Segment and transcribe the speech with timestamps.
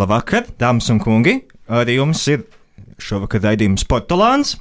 [0.00, 1.34] Labvakar, dāmas un kungi!
[1.68, 2.46] Arī jums ir
[3.04, 4.54] šovakar raidījums Portugāns.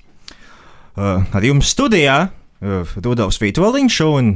[0.99, 4.33] Uh, ar jums studijā uh, Rudolfs Vitoļņš un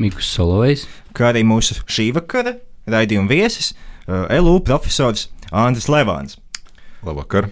[0.00, 0.86] Mikls Solovejs.
[1.12, 2.54] kā arī mūsu šī vakara
[2.88, 6.38] raidījuma viesis uh, LU profesors Andris Levāns.
[7.04, 7.50] Labvakar!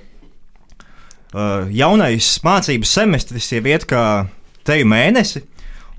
[1.34, 4.30] Uh, jaunais mācību semestris jau iet kā
[4.64, 5.44] teju mēnesi,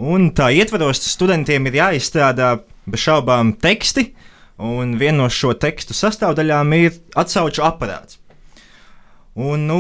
[0.02, 2.56] un tā ietvaros studentiem ir jāizstrādā
[2.90, 4.10] bez šaubām teksti,
[4.64, 8.20] un viena no šo tekstu sastāvdaļām ir atsauču aparāts.
[9.34, 9.80] Un, nu,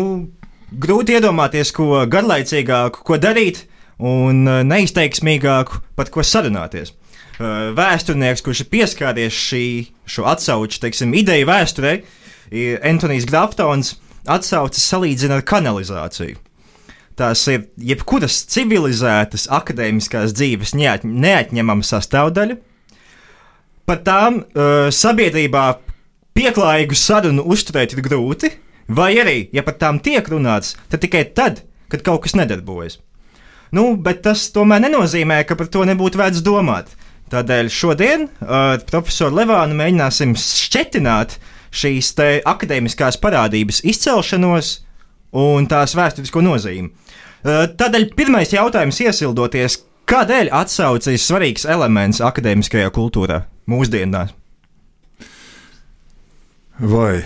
[0.73, 3.63] grūti iedomāties, ko garlaicīgāku, ko darīt,
[4.03, 6.93] un uh, neizteiksmīgāku, par ko sarunāties.
[7.39, 9.65] Uh, Vēsturnieks, kurš ir pieskāries šī,
[10.09, 11.93] šo atsauču teiksim, ideju vēsturē,
[12.53, 13.95] ir Antonius Graftons,
[14.29, 16.41] atsauces salīdzina ar kanalizāciju.
[17.13, 22.57] Tās ir jebkuras civilizētas akadēmiskās dzīves neat, neatņemama sastāvdaļa.
[23.83, 25.63] Par tām uh, sabiedrībā
[26.37, 28.51] pieklājīgu sarunu uzturēt ir grūti,
[28.87, 33.01] vai arī, ja par tām tiek runāts, tad tikai tad, kad kaut kas nedarbojas.
[33.73, 36.93] Nu, bet tas tomēr nenozīmē, ka par to nebūtu vērts domāt.
[37.33, 41.39] Tādēļ šodien ar uh, profesoru Levānu mēģināsim šķetināt
[41.73, 42.13] šīs
[42.47, 44.75] akadēmiskās parādības izcelšanos
[45.43, 46.91] un tās vēsturisko nozīmi.
[47.43, 54.33] Uh, tādēļ pirmais jautājums iesildoties, kādēļ atsauce ir svarīgs elements akadēmiskajā kultūrā mūsdienās?
[56.79, 57.21] Vai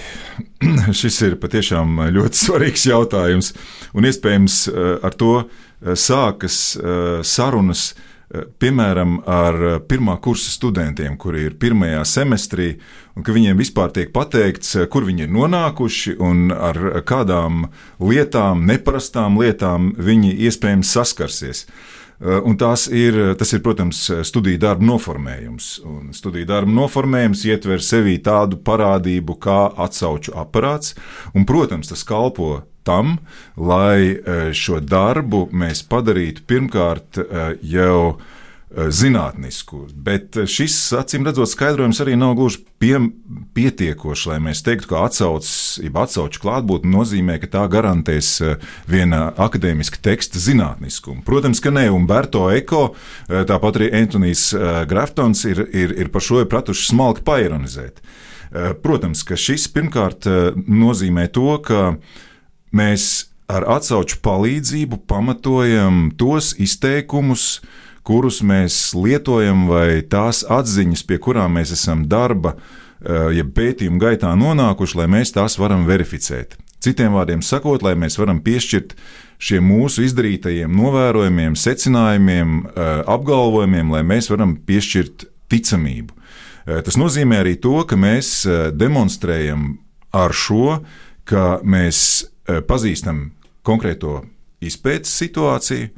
[1.00, 3.54] šis ir patiešām ļoti svarīgs jautājums,
[3.96, 7.94] un iespējams eh, ar to eh, sākas eh, sarunas,
[8.60, 9.56] piemēram, ar
[9.88, 12.66] pirmā kursa studentiem, kuri ir pirmajā semestrī,
[13.16, 16.76] un ka viņiem vispār tiek pateikts, kur viņi ir nonākuši un ar
[17.08, 17.70] kādām
[18.04, 21.64] lietām, neparastām lietām viņi iespējams saskarsies.
[22.18, 25.68] Un tās ir, tas ir, protams, studiju darba noformējums.
[25.86, 30.96] Un studiju darba noformējums ietver sevī tādu parādību kā atsauču aparāts,
[31.38, 33.20] un, protams, tas kalpo tam,
[33.60, 34.18] lai
[34.56, 37.22] šo darbu mēs padarītu pirmkārt
[37.62, 38.18] jau
[38.68, 42.98] zinātnisku, bet šis, acīm redzot, skaidrojums arī nav gluži pie,
[43.56, 48.34] pietiekošs, lai mēs teiktu, ka atsauces, jeb atsauču klātbūtne nozīmē, ka tā garantēs
[48.92, 51.24] viena akadēmiska teksta zinātniskumu.
[51.28, 52.90] Protams, ka nē, Umberto Eko,
[53.30, 54.50] tāpat arī Antonijs
[54.92, 58.04] Graftons ir, ir, ir par šo pratuši smalki paironizēt.
[58.84, 60.28] Protams, ka šis pirmkārt
[60.68, 61.96] nozīmē to, ka
[62.76, 67.62] mēs ar atsauču palīdzību pamatojam tos izteikumus,
[68.08, 72.56] kurus mēs lietojam, vai tās atziņas, pie kurām mēs esam darba,
[73.04, 76.56] ja pētījuma gaitā nonākuši, lai mēs tās varam verificēt.
[76.82, 78.94] Citiem vārdiem sakot, lai mēs varam piešķirt
[79.42, 82.56] šiem mūsu izdarītajiem novērojumiem, secinājumiem,
[83.10, 86.16] apgalvojumiem, lai mēs varam piešķirt ticamību.
[86.88, 88.46] Tas nozīmē arī to, ka mēs
[88.78, 89.70] demonstrējam
[90.16, 90.80] ar šo,
[91.28, 92.00] ka mēs
[92.70, 93.32] pazīstam
[93.68, 94.22] konkrēto
[94.64, 95.92] izpētes situāciju,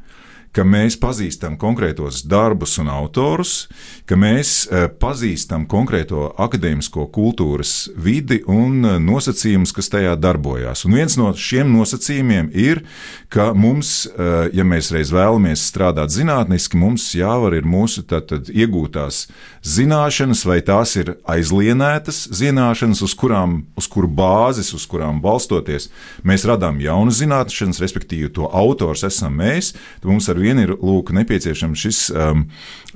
[0.56, 3.68] ka mēs pazīstam konkrētos darbus un autorus,
[4.10, 4.68] ka mēs
[5.02, 10.86] pazīstam konkrēto akadēmisko kultūras vidi un nosacījumus, kas tajā darbojās.
[10.88, 12.82] Un viens no šiem nosacījumiem ir,
[13.30, 14.08] ka mums,
[14.56, 19.28] ja mēs reiz vēlamies strādāt zinātniski, mums jāvar ir mūsu tātad, iegūtās
[19.66, 25.90] zināšanas, vai tās ir aizlienētas zināšanas, uz, kurām, uz kuru bāzes, uz kurām balstoties
[26.26, 31.12] mēs radām jaunas zināšanas, respektīvi to autors esam mēs, tad mums ar vienu ir lūk,
[31.16, 32.46] nepieciešams šis um,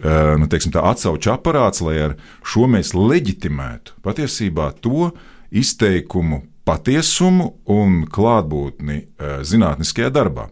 [0.02, 2.18] uh, nu, teiksim, atsauču aparāts, lai ar
[2.48, 5.12] šo mēs leģitimētu patiesībā to
[5.54, 10.50] izteikumu patiesumu un klātbūtni uh, zinātniskajā darbā.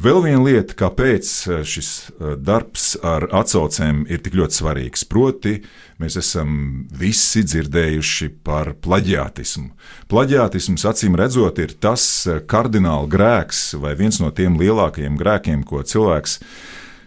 [0.00, 1.28] Vēl viena lieta, kāpēc
[1.68, 1.88] šis
[2.40, 5.58] darbs ar atsaucēm ir tik ļoti svarīgs, proti,
[6.00, 6.54] mēs esam
[6.96, 9.66] visi dzirdējuši par plaģiātismu.
[10.08, 12.04] Plaģiātisms, acīm redzot, ir tas
[12.48, 16.38] kardināls grēks vai viens no tiem lielākajiem grēkiem, ko cilvēks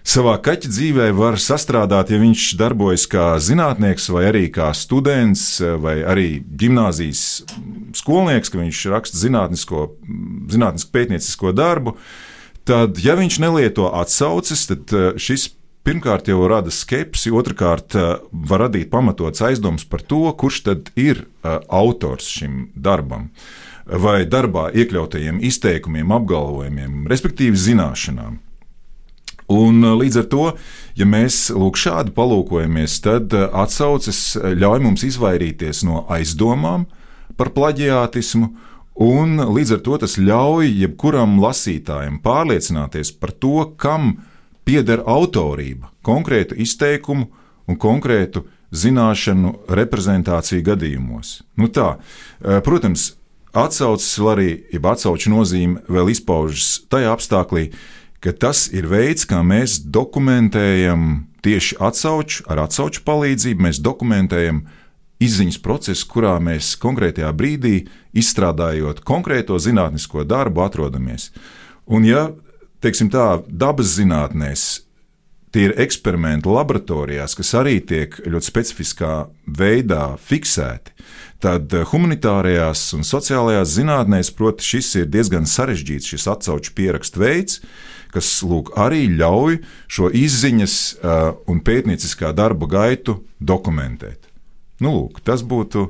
[0.06, 5.96] savā kaķa dzīvē var sastrādāt, ja viņš darbojas kā zinātnieks, vai arī kā students, vai
[6.06, 7.42] arī gimnāzijas
[7.98, 9.88] skolnieks, ka viņš raksta zinātnisko,
[10.54, 11.96] zinātnisku pētniecisko darbu
[12.68, 15.50] tad, ja viņš nelieto atsauces, tad eh, šis
[15.84, 21.26] pirmkārt jau rada skepsi, otrkārt eh, var radīt pamatots aizdoms par to, kurš tad ir
[21.26, 23.30] eh, autors šim darbam.
[23.84, 28.40] Vai darbā iekļautajiem izteikumiem, apgalvojumiem, respektīvi zināšanām.
[29.52, 30.46] Un līdz ar to,
[30.96, 36.86] ja mēs lūk šādi palūkojamies, tad atsauces ļauj mums izvairīties no aizdomām
[37.36, 38.54] par plaģiātismu,
[39.02, 44.20] Un līdz ar to tas ļauj jebkuram lasītājam pārliecināties par to, kam
[44.64, 47.26] pieder autorība, konkrētu izteikumu
[47.68, 51.42] un konkrētu zināšanu reprezentāciju gadījumos.
[51.58, 51.98] Nu tā,
[52.66, 53.16] protams,
[53.54, 57.68] atsauces arī, jeb atsauču nozīme vēl izpaužas tajā apstākļā,
[58.24, 64.64] ka tas ir veids, kā mēs dokumentējam tieši atsauču, ar atsauču palīdzību mēs dokumentējam
[65.22, 67.76] izziņas procesu, kurā mēs konkrētajā brīdī,
[68.18, 71.30] izstrādājot konkrēto zinātnisko darbu, atrodamies.
[71.86, 72.32] Un, ja
[72.84, 74.84] teiksim tā, dabas zinātnēs
[75.54, 79.14] tie ir eksperimenti laboratorijās, kas arī tiek ļoti specifiskā
[79.46, 80.96] veidā fiksēti,
[81.44, 87.62] tad humanitārajās un sociālajās zinātnēs, proti, šis ir diezgan sarežģīts, šis atsauču pierakstu veids,
[88.14, 89.60] kas lūk, arī ļauj
[89.92, 94.33] šo izziņas uh, un pētnieciskā darba gaitu dokumentēt.
[94.82, 95.88] Nu, lūk, tas būtu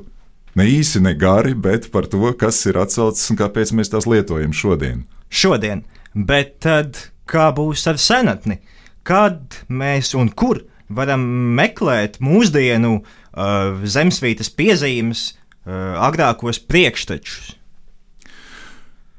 [0.58, 4.52] ne īsi, ne gari, bet par to, kas ir atsaucis un kāpēc mēs tās lietojam
[4.54, 5.04] šodien.
[5.32, 5.84] Šodien,
[6.14, 7.00] bet tad
[7.30, 8.60] kā būs ar senatni?
[9.04, 11.24] Kad mēs un kur varam
[11.56, 17.54] meklēt mūsdienu uh, zemesvītas piezīmes, uh, agrākos priekštečus?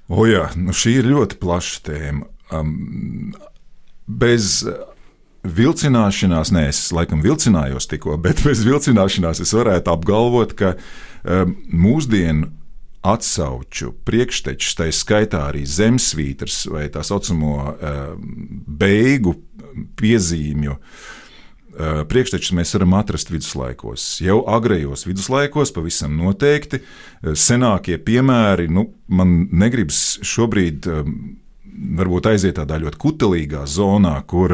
[0.06, 3.34] O jā, nu šī ir ļoti plaša tēma um,
[4.06, 4.60] bez
[5.46, 12.52] vilcināšanās, nē, es laikam vilcinājos tikko, bet bez vilcināšanās es varētu apgalvot, ka um, mūsdienu
[13.06, 18.26] atsauču priekštečus, tā skaitā arī zemesvītras vai tā saucamo um,
[18.66, 19.36] beigu
[20.00, 20.80] piezīmju.
[21.76, 24.08] Uh, priekštečus mēs varam atrast viduslaikos.
[24.24, 26.80] Jau agrējos viduslaikos, pavisam noteikti.
[27.36, 31.18] Senākie piemēri, nu, man negribas šobrīd um,
[32.00, 34.54] varbūt aiziet tādā ļoti kutelīgā zonā, kur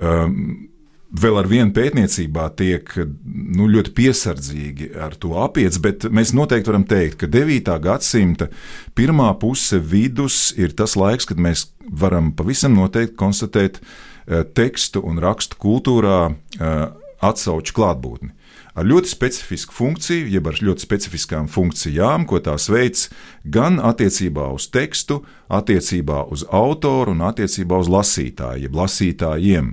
[0.00, 0.68] um,
[1.08, 6.84] vēl ar vienu pētniecībā tiek nu, ļoti piesardzīgi ar to apiets, bet mēs noteikti varam
[6.88, 7.72] teikt, ka 9.
[7.84, 8.50] gadsimta
[8.98, 15.20] pirmā puse vidus ir tas laiks, kad mēs varam pavisam noteikti konstatēt uh, tekstu un
[15.24, 16.82] rakstu kultūrā uh,
[17.24, 18.34] atsauču klātbūtni
[18.78, 23.08] ar ļoti specifisku funkciju, jeb ar ļoti specifiskām funkcijām, ko tās veids
[23.44, 29.72] gan attiecībā uz tekstu, attiecībā uz autoru un attiecībā uz lasītāju, jeb lasītājiem.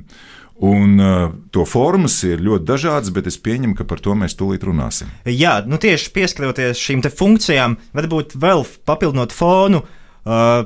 [0.66, 4.64] Un uh, to formas ir ļoti dažādas, bet es pieņemu, ka par to mēs tūlīt
[4.64, 5.10] runāsim.
[5.28, 9.84] Jā, nu tieši pieskaroties šīm funkcijām, varbūt vēl papildinot fonu.
[10.24, 10.64] Uh,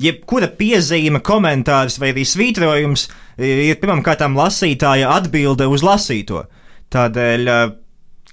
[0.00, 3.08] Jebkura piezīme, komentārs vai arī svītrojums
[3.40, 6.44] ir pirmkārt lasītāja atbilde uz lasīto.
[6.90, 7.50] Tādēļ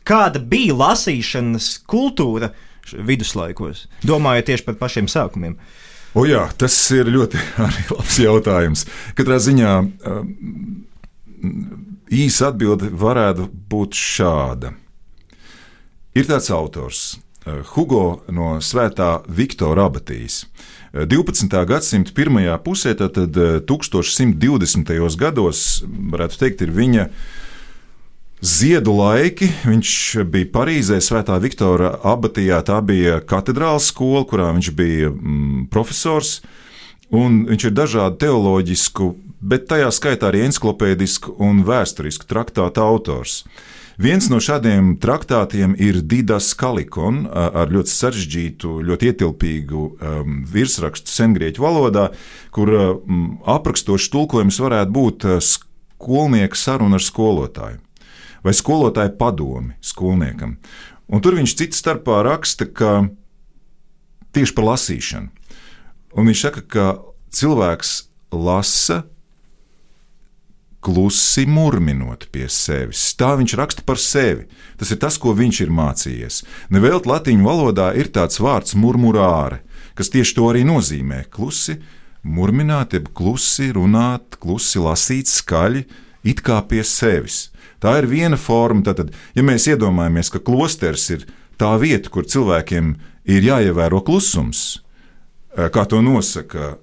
[0.08, 2.52] kāda bija lasīšanas kultūra
[2.88, 5.58] viduslaikos, domājot tieši par pašiem sākumiem?
[6.18, 7.42] O jā, tas ir ļoti
[7.98, 8.86] labs jautājums.
[9.18, 9.74] Katrā ziņā
[12.18, 14.74] īsa atbilde varētu būt šāda.
[16.18, 17.02] Ir tāds autors,
[17.76, 20.46] Hugo no Svētā Viktora abatijas.
[20.98, 21.46] 12.
[21.52, 23.20] Uh, gadsimta pirmajā pusē, tad
[23.70, 24.96] 1120.
[24.98, 27.20] Uh, gados, varētu teikt, ir viņa uh,
[28.38, 29.92] Ziedu laiki viņš
[30.30, 32.60] bija Parīzē, Svētā Viktora abatijā.
[32.62, 36.44] Tā bija katedrāls skola, kurā viņš bija mm, profesors.
[37.10, 39.08] Viņš ir dažādu teoloģisku,
[39.42, 43.40] bet tajā skaitā arī encyklopēdisku un vēsturisku traktātu autors.
[43.98, 51.66] Viens no šādiem traktātiem ir Didas Kalikon ar ļoti sarežģītu, ļoti ietilpīgu um, virsrakstu sengrieķu
[51.66, 52.12] valodā,
[52.54, 57.82] kur um, aprakstošs tulkojums varētu būt skolnieka saruna ar skolotāju
[58.46, 60.58] vai skolotāja padomi skolniekam.
[61.08, 63.08] Un tur viņš cits starpā raksta, ka
[64.36, 65.30] tieši par lasīšanu.
[66.18, 66.88] Un viņš saka, ka
[67.34, 67.94] cilvēks
[68.34, 69.04] lasa
[70.88, 73.02] klusi murminot pie sevis.
[73.20, 74.46] Tā viņš raksta par sevi.
[74.80, 76.44] Tas ir tas, ko viņš ir mācījies.
[76.72, 79.60] Nevēlt latīņu valodā ir tāds vārds murmurāre,
[79.98, 81.26] kas tieši to arī nozīmē.
[81.34, 81.80] Klusi
[82.24, 85.84] murmināt, jeb klusi runāt, klusi lasīt skaļi,
[86.28, 87.50] it kā pie sevis.
[87.84, 88.84] Tā ir viena forma.
[88.86, 91.28] Tātad, ja mēs iedomājamies, ka klosteris ir
[91.62, 92.96] tā vieta, kur cilvēkiem
[93.30, 94.80] ir jāievēro klusums,
[95.56, 96.78] eh, kā to nosaka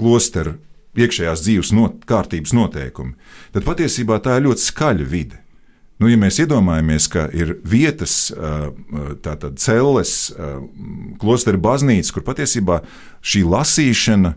[0.00, 0.56] klosteru
[0.96, 3.14] iekšējās dzīves not, kārtības noteikumi,
[3.54, 5.38] tad patiesībā tā ir ļoti skaļa vide.
[6.00, 8.70] Nu, ja mēs iedomājamies, ka ir vietas, eh,
[9.20, 10.60] tātad celles, eh,
[11.20, 12.82] klostera baznīca, kur patiesībā
[13.22, 14.34] šī lasīšana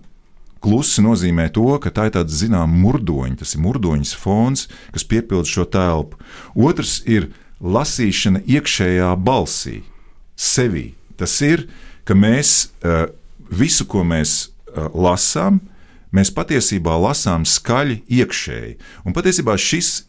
[0.64, 5.50] Klusi nozīmē to, ka tā ir tāda zināmā murdoņa, tas ir murdoņas fons, kas piepilda
[5.50, 6.20] šo telpu.
[6.56, 9.82] Otrs ir lasīšana iekšējā balsī,
[10.40, 10.94] sevī.
[11.20, 11.68] Tas ir,
[12.08, 13.12] ka mēs eh,
[13.52, 15.60] visu, ko mēs eh, lasām,
[16.16, 18.74] mēs patiesībā lasām skaļi iekšēji.
[19.04, 20.06] Un patiesībā šis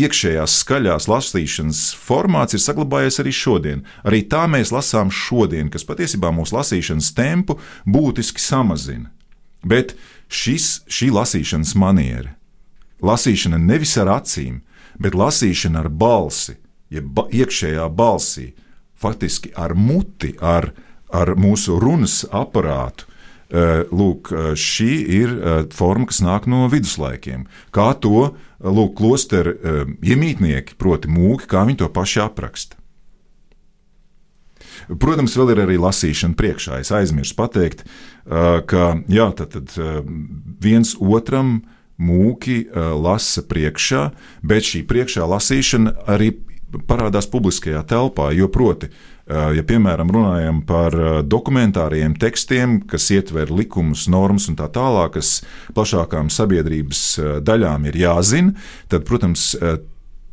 [0.00, 3.84] iekšējās skaļās lasīšanas formāts ir saglabājies arī šodien.
[4.06, 9.10] Arī tā mēs lasām šodien, kas patiesībā mūsu lasīšanas tempu būtiski samazina.
[9.66, 9.94] Bet
[10.32, 12.34] šis, šī lasīšanas maniera,
[13.04, 14.62] lasīšana nevis ar acīm,
[15.00, 16.56] bet lasīšana ar balsi,
[16.92, 18.50] jeb ba iekšējā balsī,
[19.00, 20.72] faktiski ar muti, ar,
[21.08, 23.06] ar mūsu runas aparātu.
[23.50, 25.32] Lūk, šī ir
[25.74, 27.48] forma, kas nāk no viduslaikiem.
[27.74, 28.28] Kā to
[28.62, 29.56] lūk, klosteru
[30.06, 32.78] iemītnieki, proti, mūki, kā viņi to paši apraksta.
[35.02, 36.78] Protams, vēl ir arī lasīšana priekšā.
[36.84, 37.82] Es aizmirsu pateikt,
[38.24, 39.74] ka jā, tad, tad
[40.62, 41.60] viens otram
[42.00, 44.06] mūki lasa priekšā,
[44.46, 46.32] bet šī priekšā lasīšana arī
[46.88, 48.30] parādās publiskajā telpā.
[48.32, 48.88] Jo proti,
[49.28, 50.94] ja piemēram runājam par
[51.26, 55.40] dokumentāriem tekstiem, kas ietver likumus, normas un tā tālāk, kas
[55.76, 57.02] plašākām sabiedrības
[57.46, 58.54] daļām ir jāzina,
[58.88, 59.52] tad, protams,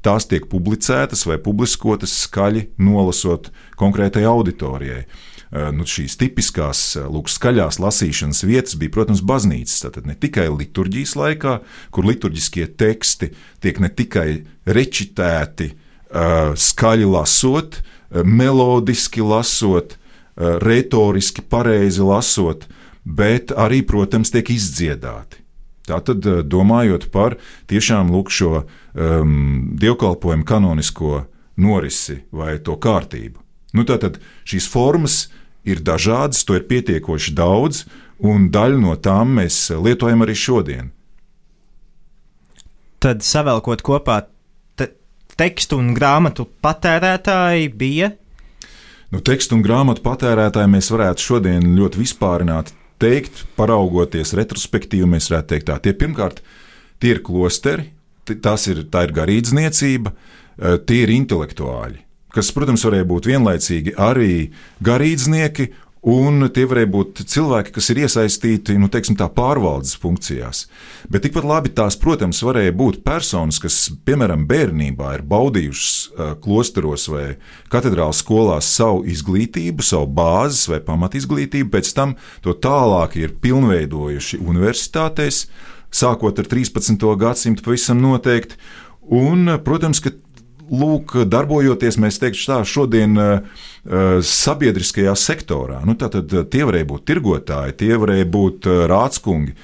[0.05, 5.03] tās tiek publicētas vai publiskotas skaļi nolasot konkrētai auditorijai.
[5.47, 9.79] Nu, šīs tipiskās, lūk, skaļās lasīšanas vietas bija, protams, baznīcas.
[9.85, 11.53] Tātad ne tikai liturģijas laikā,
[11.95, 13.31] kur liturģiskie teksti
[13.63, 14.27] tiek ne tikai
[14.67, 15.69] rečitēti,
[16.67, 17.79] skaļi lasot,
[18.11, 19.95] melodiski lasot,
[20.35, 22.67] retoriski pareizi lasot,
[23.07, 25.45] bet arī, protams, tiek izdziedāti.
[25.87, 27.37] Tātad, domājot par
[27.71, 31.21] tiešām lūk, šo um, dievkalpojumu kanonisko
[31.63, 33.46] norisi vai to kārtību.
[33.75, 35.27] Nu, tātad šīs formas
[35.67, 37.83] ir dažādas, to ir pietiekoši daudz,
[38.23, 40.93] un daļu no tām mēs lietojam arī šodien.
[43.03, 44.21] Tad savēlkot kopā,
[44.79, 44.89] te,
[45.37, 48.13] tekstu un grāmatu patērētāji bija.
[49.13, 55.53] Nu, tekstu un grāmatu patērētāji mēs varētu šodien ļoti vispārināt teikt, paraugoties retrospektīvi, mēs varētu
[55.53, 56.41] teikt, tā tie pirmkārt
[57.01, 57.91] tie ir klosteri,
[58.27, 62.01] tas ir, tā ir garīdzniecība, eh, tie ir intelektuāļi,
[62.35, 64.49] kas, protams, varēja būt vienlaicīgi arī
[64.83, 65.71] garīdznieki
[66.07, 70.61] Un tie varēja būt cilvēki, kas ir iesaistīti nu, teiksim, pārvaldes funkcijās.
[71.11, 77.09] Bet tikpat labi tās, protams, varēja būt personas, kas, piemēram, bērnībā ir baudījušas uh, klosteros
[77.11, 77.25] vai
[77.73, 82.15] katedrālas skolās savu izglītību, savu bāzes vai pamatizglītību, pēc tam
[82.45, 85.47] to tālāk ir pilnveidojuši universitātēs,
[85.91, 87.03] sākot ar 13.
[87.19, 88.55] gadsimtu pavisam noteikti.
[89.17, 90.13] Un, protams, ka
[90.71, 93.63] lūk, darbojoties, mēs teiktu, tā šodien uh,
[94.25, 95.81] sabiedriskajā sektorā.
[95.87, 99.55] Nu, tātad tie varēja būt tirgotāji, tie varēja būt rādskungi,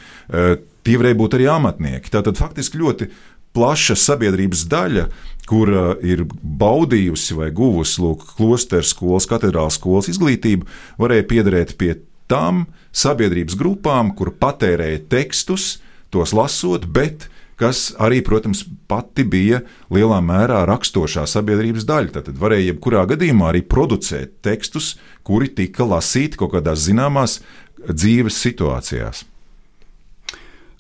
[0.88, 2.14] tie varēja būt arī amatnieki.
[2.14, 3.10] Tātad faktiski ļoti
[3.54, 5.08] plaša sabiedrības daļa,
[5.50, 10.68] kura ir baudījusi vai guvusi lūk, klosteru skolas, katedrālas skolas izglītību,
[11.02, 11.98] varēja piederēt pie
[12.32, 15.78] tām sabiedrības grupām, kur patērēja tekstus,
[16.14, 17.28] tos lasot, bet
[17.60, 19.62] kas arī, protams, pati bija
[19.94, 22.24] lielā mērā rakstošā sabiedrības daļa.
[22.30, 24.96] Tad varēja jebkurā gadījumā arī producēt tekstus,
[25.28, 27.42] kuri tika lasīti kaut kādās zināmās
[27.84, 29.28] dzīves situācijās.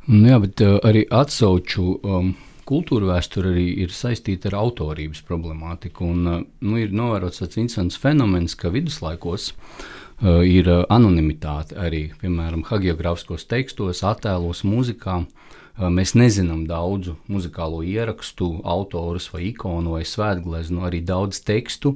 [0.10, 2.34] Nu jā, bet uh, arī atsauču um,
[2.68, 6.10] kultūra vēsture arī ir saistīta ar autorības problemātiku.
[6.12, 12.66] Un, uh, nu, ir novērots tāds interesants fenomens, ka viduslaikos uh, ir anonimitāte arī, piemēram,
[12.68, 15.22] hagiogrāfiskos tekstos, attēlos, mūzikā.
[15.24, 15.40] Uh,
[15.74, 21.96] Mēs nezinām daudzu muzikālo ierakstu, autorus vai ikonu vai svētgleznu, arī daudz tekstu.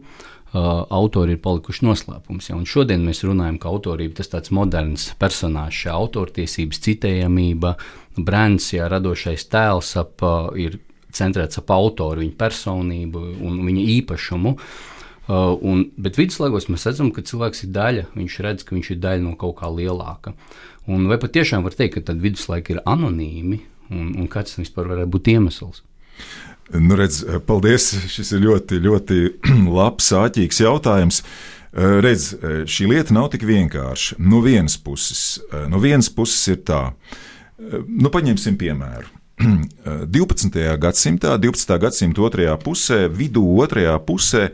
[0.54, 2.50] Autori ir palikuši noslēpums.
[2.50, 2.58] Ja?
[2.58, 7.76] Un šodien mēs runājam, ka autorība tas tāds moderns personāžs, autortiesības, citējamība,
[8.18, 10.26] brands, ja radošais tēls ap,
[10.58, 10.80] ir
[11.14, 14.56] centrēts ap autoru, viņa personību un viņa īpašumu.
[14.58, 14.97] Uh,
[15.28, 19.24] un, bet viduslaikos mēs redzam, ka cilvēks ir daļa, viņš redz, ka viņš ir daļa
[19.26, 20.34] no kaut kā lielāka.
[20.88, 23.60] Un vai patiešām var teikt, ka viduslaiki ir anonīmi,
[23.92, 25.84] un, un kāds tam vispār varētu būt iemesls?
[26.76, 27.94] Nu, redz, paldies!
[28.12, 29.20] Šis ir ļoti, ļoti
[29.78, 31.22] labs, āķīgs jautājums.
[31.78, 34.18] Eh, redz, eh, šī lieta nav tik vienkārša.
[34.20, 36.94] No vienas puses, eh, no vienas puses ir tā,
[37.88, 39.08] nu, paņemsim piemēru.
[40.18, 40.78] 12.
[40.82, 41.78] gadsimtā, 12.
[41.80, 44.50] gadsimta otrajā pusē, vidū otrajā pusē,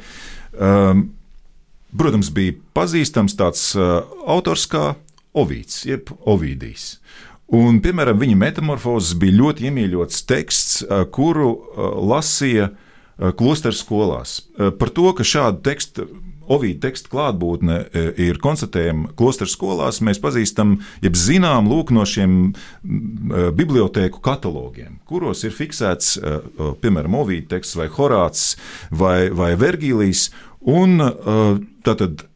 [0.57, 1.07] um,
[1.97, 4.93] protams, bija pazīstams tāds uh, autors kā
[5.33, 6.99] Ovīds, jeb Ovidijs.
[7.53, 10.83] Un, piemēram, viņa metamorfozes bija ļoti iemīļots teksts,
[11.13, 11.49] kuru
[12.05, 12.69] lasīja
[13.37, 14.35] klosteru skolās.
[14.79, 16.05] Par to, ka šādu tekstu
[16.53, 17.77] Ovīda teksta klātbūtne
[18.21, 22.53] ir konstatējama klosteru skolās, mēs pazīstam, jeb zinām, lūk, no šiem
[23.59, 26.17] bibliotēku katalogiem, kuros ir fiksēts,
[26.83, 28.45] piemēram, Ovīda teksts vai Horāts
[28.91, 30.29] vai, vai Vergīlijs.
[30.73, 31.01] Un
[31.83, 32.27] tātad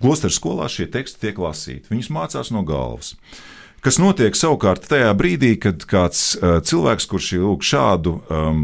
[0.00, 1.90] Klosteru skolās šie teksti tiek lasīti.
[1.92, 3.12] Viņus mācās no galvas.
[3.80, 8.58] Kas notiek savukārt tajā brīdī, kad kāds uh, cilvēks, kurš ir lūk, šādu um,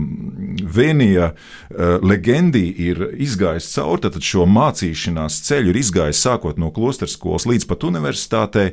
[0.61, 7.09] vēnija uh, legendī ir izgājis cauri, tad šo mācīšanās ceļu ir izgājis sākot no klosteru
[7.09, 8.67] skolas līdz pat universitātei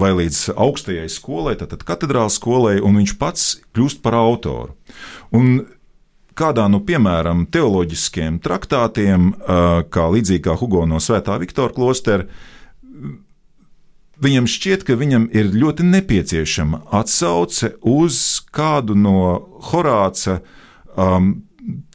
[0.00, 3.44] vai līdz augstajai skolai, tātad katedrāls skolai, un viņš pats
[3.76, 4.72] kļūst par autoru.
[5.36, 5.66] Un
[6.32, 9.34] kādā no, piemēram, teoloģiskiem traktātiem,
[9.92, 12.24] kā līdzīgi kā Hugo no Svētā Viktora klostera,
[14.22, 19.16] viņam šķiet, ka viņam ir ļoti nepieciešama atsauce uz kādu no
[19.70, 20.40] Horāca
[20.94, 21.34] um,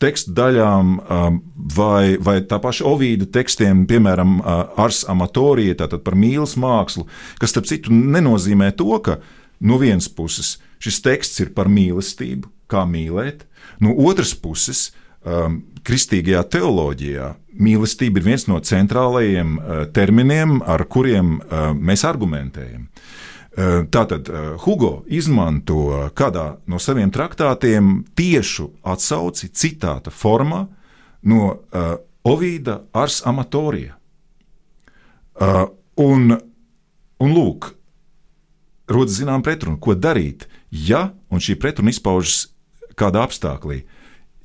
[0.01, 1.39] tekstu daļām, um,
[1.75, 7.07] vai, vai tā paša Ovīda tekstiem, piemēram, uh, Ars Amatorija, tātad par mīlas mākslu,
[7.41, 9.19] kas, starp citu, nenozīmē to, ka
[9.59, 13.43] no vienas puses šis teksts ir par mīlestību, kā mīlēt,
[13.83, 14.91] no otras puses,
[15.25, 22.87] um, kristīgajā teoloģijā mīlestība ir viens no centrālajiem uh, terminiem, ar kuriem uh, mēs argumentējam.
[22.87, 24.29] Uh, tātad
[24.63, 30.67] Hugo izmanto kādā no saviem traktātiem tiešu atsauci citāta formā
[31.27, 31.55] no
[32.27, 33.95] Ovīda Ars Amatorija.
[35.97, 36.35] Un,
[37.17, 37.71] un lūk,
[38.93, 42.51] rodas zinām pretruna, ko darīt, ja šī pretruna izpaužas
[42.97, 43.81] kādā apstākļā.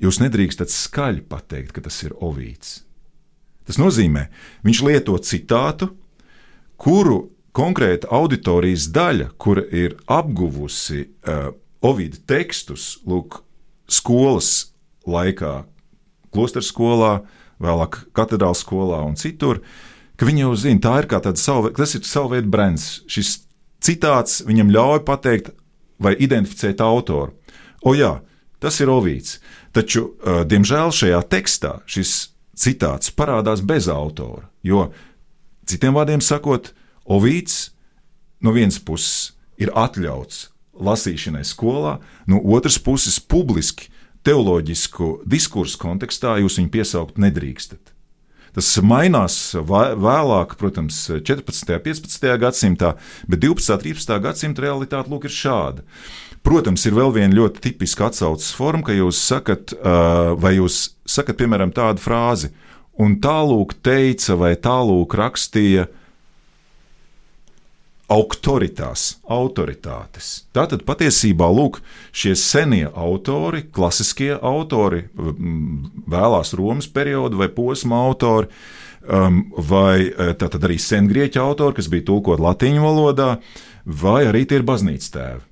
[0.03, 2.81] Jūs nedrīkstat skaļi pateikt, ka tas ir ovīds.
[3.69, 4.27] Tas nozīmē,
[4.67, 5.93] viņš lieto citātu,
[6.81, 11.53] kuru konkrēta auditorijas daļa, kura ir apguvusi uh,
[11.85, 13.43] ovīda tekstus, lūk,
[13.91, 14.73] skolas
[15.07, 15.63] laikā,
[16.33, 17.13] klosteru skolā,
[17.63, 19.61] vēlāk katedrālas skolā un citur,
[20.17, 23.03] ka viņi jau zina, tā ir kā tāds savu, tas ir savu veidu brands.
[23.11, 23.43] Šis
[23.83, 25.53] citāts viņam ļauj pateikt
[26.03, 27.37] vai identificēt autoru.
[27.87, 28.17] O jā,
[28.63, 29.39] tas ir Ovīds.
[29.75, 34.49] Taču, uh, diemžēl, šajā tekstā šis citāts parādās bez autora.
[34.63, 34.91] Jo,
[35.67, 37.73] citiem vārdiem sakot, Ovīds
[38.43, 40.49] no vienas puses ir atļauts
[40.83, 43.91] lasīšanai skolā, no otras puses publiski
[44.27, 47.91] teoloģisku diskursu kontekstā jūs viņu piesaukt nedrīkstat.
[48.53, 51.73] Tas mainās vēlāk, protams, 14.
[51.73, 52.27] un 15.
[52.43, 52.95] gadsimtā,
[53.27, 53.73] bet 12.
[53.73, 54.19] un 13.
[54.27, 55.85] gadsimta realitāte lūk, ir šāda.
[56.43, 59.77] Protams, ir vēl viena ļoti tipiska atsauces forma, ka jūs sakat,
[60.43, 62.51] vai jūs sakat, piemēram, tādu frāzi,
[62.99, 65.87] un tālūk teica, vai tālūk rakstīja
[68.13, 70.33] autoritātes, autoritātes.
[70.53, 71.79] Tātad patiesībā lūk,
[72.13, 78.51] šie senie autori, klasiskie autori, vēlās Romas perioda vai posma autori,
[79.07, 80.11] um, vai
[80.43, 83.31] tātad arī sengrieķu autori, kas bija tulkot latīņu valodā,
[83.87, 85.52] vai arī tie ir baznīcas tēvi.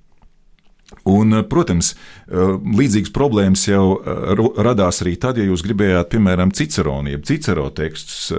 [1.05, 6.53] Un, eh, protams, eh, līdzīgas problēmas jau eh, radās arī tad, ja jūs gribējāt, piemēram,
[6.53, 8.33] Ciceronu, jeb Cicero tekstus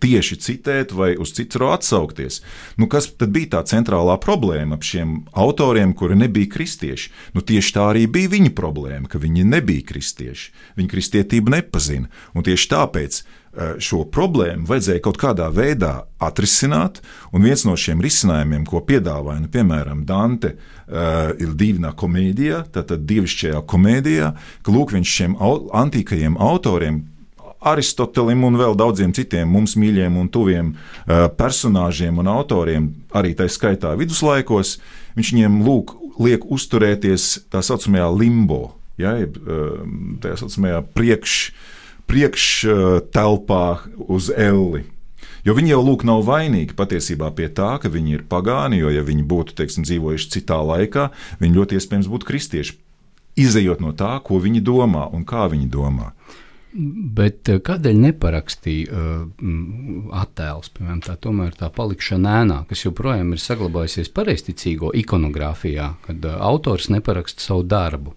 [0.00, 2.40] tieši citēt vai uz Cicero atsaukties.
[2.78, 7.10] Nu, kas tad bija tā centrālā problēma ap šiem autoriem, kuri nebija kristieši?
[7.34, 10.52] Nu, tieši tā arī bija viņa problēma, ka viņi nebija kristieši.
[10.78, 12.10] Viņi kristietību nepazina.
[12.34, 13.22] Un tieši tāpēc
[13.82, 17.00] šo problēmu vajadzēja kaut kādā veidā atrisināt,
[17.34, 23.02] un viens no šiem risinājumiem, ko piedāvāja, nu, piemēram, Dante, uh, ir divna komēdija, tātad
[23.10, 24.28] dievišķajā komēdijā,
[24.62, 27.06] ka lūk, viņš šiem antīkajiem autoriem,
[27.60, 33.50] Aristotelim un vēl daudziem citiem mums mīļiem un tuviem uh, personāžiem un autoriem, arī tā
[33.52, 34.78] skaitā viduslaikos,
[35.18, 38.62] viņš viņiem lūk, liek uzturēties tā saucamajā limbo,
[39.00, 39.18] ja,
[40.22, 41.76] tā saucamajā priekšā
[42.10, 43.64] priekštelpā
[44.10, 44.84] uz elli.
[45.46, 49.04] Jo viņi jau lūk, nav vainīgi patiesībā pie tā, ka viņi ir pagāni, jo, ja
[49.06, 51.08] viņi būtu teiksim, dzīvojuši citā laikā,
[51.40, 52.76] viņi ļoti iespējams būtu kristieši.
[53.40, 56.10] Izejot no tā, ko viņi domā un kā viņi domā.
[56.70, 59.24] Bet eh, kādēļ neparakstīja uh,
[60.20, 66.36] attēls, piemēram, tā tomēr tā palikšana ēnā, kas joprojām ir saglabājusies pareizticīgo ikonogrāfijā, kad uh,
[66.46, 68.14] autors neparaksta savu darbu?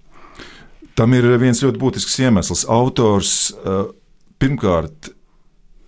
[0.97, 2.65] Tam ir viens ļoti būtisks iemesls.
[2.69, 3.85] Autors eh,
[4.41, 5.09] pirmkārt,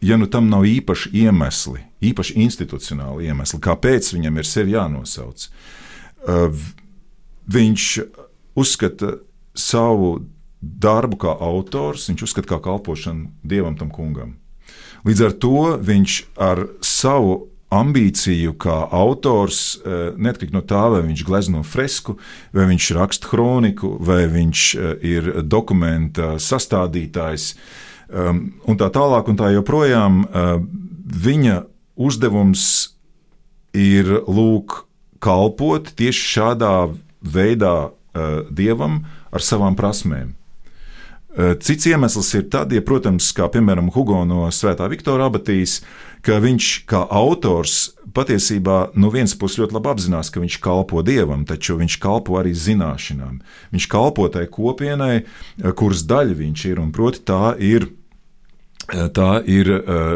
[0.01, 5.49] ja nu tam nav īpaši iemesli, īpaši institucionāli iemesli, kāpēc viņam ir sevi jānosauc,
[6.25, 6.63] eh,
[7.53, 7.89] viņš
[8.57, 9.17] uzskata
[9.55, 10.15] savu
[10.61, 14.35] darbu kā autors, viņš uzskata kā kalpošanu dievam, tam kungam.
[15.05, 17.43] Līdz ar to viņš ar savu
[17.75, 22.17] ambīciju kā autors, eh, neatkarīgi no tā, vai viņš glezno fresku,
[22.53, 27.55] vai viņš raksta kroniku, vai viņš eh, ir dokumenta sastādītājs,
[28.09, 30.23] um, un tā tālāk, un tā joprojām.
[30.25, 30.57] Eh,
[31.27, 32.95] viņa uzdevums
[33.73, 34.85] ir lūk,
[35.19, 36.75] kalpot tieši šādā
[37.23, 37.91] veidā
[38.55, 39.01] dievam
[39.33, 40.35] ar savām prasmēm.
[41.35, 45.81] Cits iemesls ir tad, ja, protams, kā piemēram Hugo no Svētā Viktora abatijas,
[46.23, 51.43] ka viņš kā autors patiesībā no vienas puses ļoti labi apzinās, ka viņš kalpo dievam,
[51.47, 53.41] taču viņš kalpo arī zināšanām.
[53.75, 55.25] Viņš kalpo tai kopienai,
[55.75, 57.89] kuras daļa viņš ir, un proti tā ir.
[58.85, 59.65] Tā ir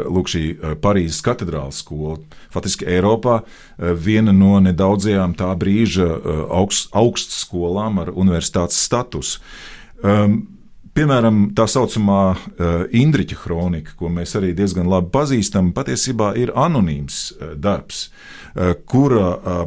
[0.06, 0.44] lūk, šī
[0.78, 2.20] Parīzes katedrālas skola.
[2.54, 3.40] Faktiski Eiropā
[3.98, 6.06] viena no nedaudzajām tā brīža
[6.54, 9.42] augst, augstskolām ar universitātes statusu.
[10.06, 10.59] Um,
[11.00, 17.20] Piemēram, tā saucamā uh, Indriča kronika, ko mēs arī diezgan labi pazīstam, patiesībā ir anonīms
[17.32, 19.62] uh, darbs, uh, kura uh,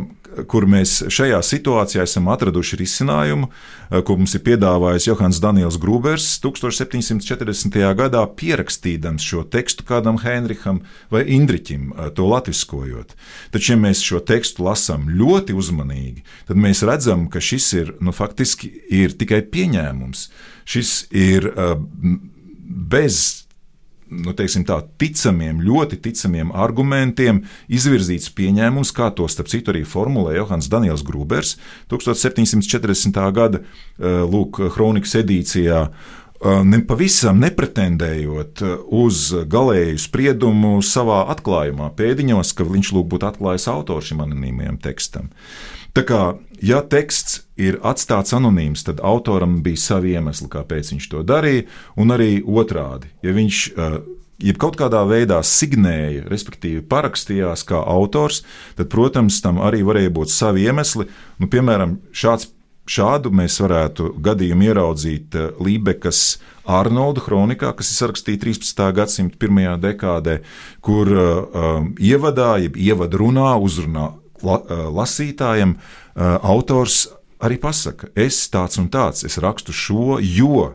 [0.49, 6.41] kur mēs šajā situācijā esam atraduši risinājumu, eh, ko mums ir piedāvājis Johans Daniels Grūbers
[6.41, 7.95] 1740.
[7.95, 13.15] gadā, pierakstīdams šo tekstu kādam Heinricham vai Indriķim, eh, to latviskojot.
[13.51, 18.13] Taču, ja mēs šo tekstu lasām ļoti uzmanīgi, tad mēs redzam, ka šis ir nu,
[18.13, 20.29] faktiski ir tikai pieņēmums.
[20.65, 21.77] Šis ir uh,
[22.93, 23.43] bez
[24.13, 30.69] nu, tā, ticamiem, ļoti ticamiem argumentiem izvirzīts pieņēmums, kā to starp citu arī formulē Johans
[30.73, 31.57] Daniels Grūbers
[31.93, 33.23] 1740.
[33.33, 35.87] gada eh, Lūk, kronikas edīcijā.
[36.43, 43.29] Eh, ne pavisam nepretendējot eh, uz galēju spriedumu savā atklājumā, pēdiņos, ka viņš lūk būtu
[43.29, 45.29] atklājis autoru šim anonīmajam tekstam.
[45.95, 46.23] Tā kā,
[46.59, 51.69] ja teksts ir atstāts anonīms, tad autoram bija savi iemesli, kāpēc viņš to darīja,
[52.01, 53.13] un arī otrādi.
[53.23, 54.01] Ja viņš uh,
[54.43, 58.43] ja kaut kādā veidā signēja, respektīvi parakstījās kā autors,
[58.79, 61.07] tad, protams, tam arī varēja būt savi iemesli.
[61.39, 62.51] Nu, piemēram, šāds,
[62.89, 68.85] šādu mēs varētu gadījumu ieraudzīt uh, Lībekas Arnolda kronikā, kas ir sarakstīta 13.
[68.97, 70.39] gadsimta pirmajā dekādē,
[70.85, 74.59] kur uh, um, ievadā, jeb ievadrunā, uzrunā la,
[74.91, 75.77] lasītājam
[76.19, 77.07] autors
[77.43, 80.73] arī pasaka, es tāds un tāds, es rakstu šo, jo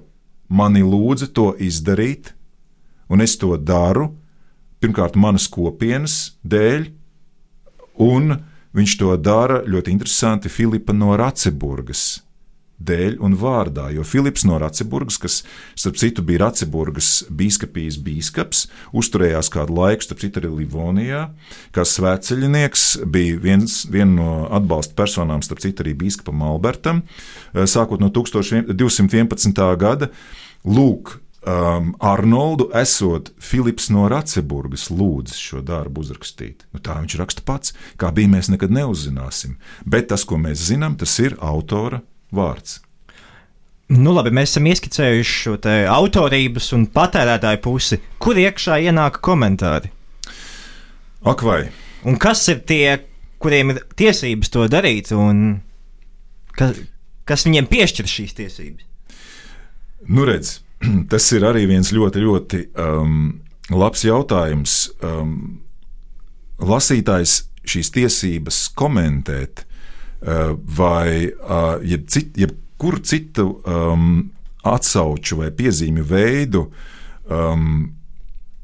[0.48, 2.34] mani lūdza to izdarīt,
[3.12, 4.12] un es to daru
[4.84, 6.90] pirmkārt manas kopienas dēļ,
[8.04, 8.38] un
[8.76, 12.24] viņš to dara ļoti interesanti Filipa no Raceburgas
[12.78, 13.88] dēļ un vārdā.
[13.94, 15.38] Jo Filips no Raceburgas, kas,
[15.78, 21.24] starp citu, bija Raceburgas biskupijas biskups, uzturējās kādu laiku, starp citu, arī Livonijā,
[21.76, 27.02] kā svētceļinieks, bija viens viena no atbalsta personām, starp citu, arī biskupam Albertam,
[27.58, 29.64] sākot no 1211.
[29.82, 30.12] gada.
[30.68, 36.66] Lūk, um, Arnoldu, esot Filips no Raceburgas, lūdzis šo darbu uzrakstīt.
[36.76, 37.74] Nu, tā viņš raksta pats.
[38.00, 39.56] Kā bija, mēs nekad neuzzināsim.
[39.86, 42.02] Bet tas, ko mēs zinām, tas ir autora
[42.36, 42.82] vārds.
[43.88, 45.54] Nu, labi, mēs esam ieskicējuši šo
[45.94, 48.02] autorības un patērētāju pusi.
[48.20, 49.94] Kur iekšā ienāk komentāri?
[51.28, 51.70] Ak, vai?
[52.08, 52.98] Un kas ir tie,
[53.40, 55.62] kuriem ir tiesības to darīt, un
[56.60, 56.76] kas,
[57.28, 58.84] kas viņiem piešķir šīs tiesības?
[60.08, 60.60] Nu, redz,
[61.12, 63.22] tas ir arī viens ļoti, ļoti um,
[63.72, 64.80] labs jautājums.
[65.04, 65.62] Um,
[66.58, 69.68] lasītājs šīs tiesības komentēt
[70.22, 74.32] Eh, vai eh, jeb cit, jebkuru citu um,
[74.66, 76.64] atsauču vai piezīmju veidu
[77.30, 77.94] um,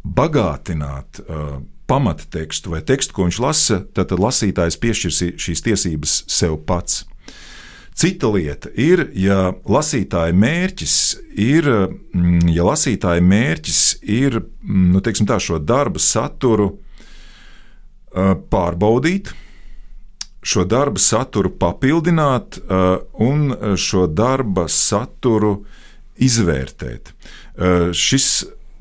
[0.03, 7.03] bagātināt uh, pamattekstu vai tekstu, ko viņš lasa, tad lasītājs piešķirs šīs tiesības sev pats.
[7.93, 10.97] Cita lieta ir, ja lasītāja mērķis
[11.39, 11.67] ir,
[12.13, 16.71] mm, ja lasītāja mērķis ir mm, nu, tā, šo darbu saturu
[18.13, 19.31] pārbaudīt,
[20.45, 25.63] šo darba saturu papildināt uh, un šo darba saturu
[26.21, 27.09] izvērtēt.
[27.97, 28.27] Šis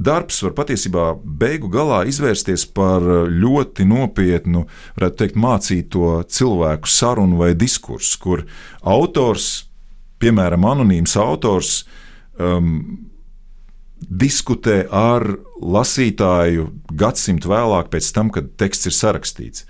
[0.04, 7.52] darbs var patiesībā beigu galā izvērsties par ļoti nopietnu, varētu teikt, mācīto cilvēku sarunu vai
[7.58, 8.44] diskursu, kur
[8.82, 9.68] autors,
[10.22, 11.82] piemēram, anonīms autors,
[12.38, 12.72] um,
[14.02, 15.26] diskutē ar
[15.62, 19.66] lasītāju gadsimtu vēlāk, pēc tam, kad teksts ir sarakstīts.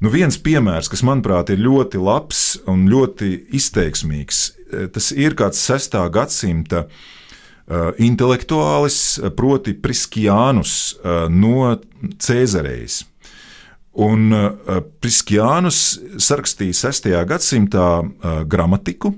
[0.00, 5.60] Nu, viens piemērs, kas manuprāt ir ļoti labs un ļoti izteiksmīgs, eh, tas ir kāds
[5.60, 5.98] 6.
[6.14, 7.08] gadsimta uh,
[8.02, 11.76] intelektuālis, proti, Priskijānus uh, no
[12.18, 13.04] Cēzarejas.
[14.00, 17.08] Un uh, Priskijānus sarakstīja 6.
[17.26, 19.12] gadsimtā uh, gramatiku,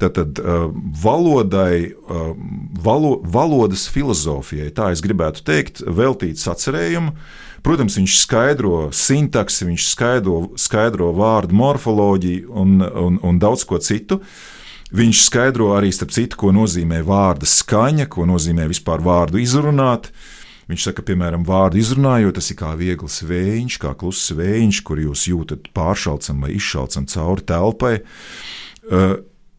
[0.00, 0.68] tātad uh,
[1.02, 2.34] valodai, uh,
[2.84, 7.16] valo, valodas filozofijai, tā es gribētu teikt, veltīts atcerējumu.
[7.64, 14.20] Protams, viņš skaidro sintaksi, viņš skaidro, skaidro vārdu morfoloģiju un, un, un daudz ko citu.
[14.90, 20.10] Viņš skaidro arī, starp citu, ko nozīmē vārda skaņa, ko nozīmē vispār vārdu izrunāt.
[20.70, 25.26] Viņš saka, piemēram, vārdu izrunājot, tas ir kā viegls vējš, kā kluss vējš, kur jūs
[25.30, 27.92] jūtat pāršalcam vai izšalcam cauri telpai.
[28.90, 29.16] Uh,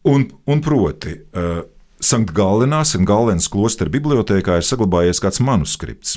[0.08, 1.62] un, un proti, uh,
[2.02, 6.16] Sankt Galenās un Galvenas klostera bibliotekā ir saglabājies kāds manuskripts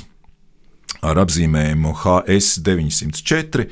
[1.06, 3.70] ar apzīmējumu HS 904, eh,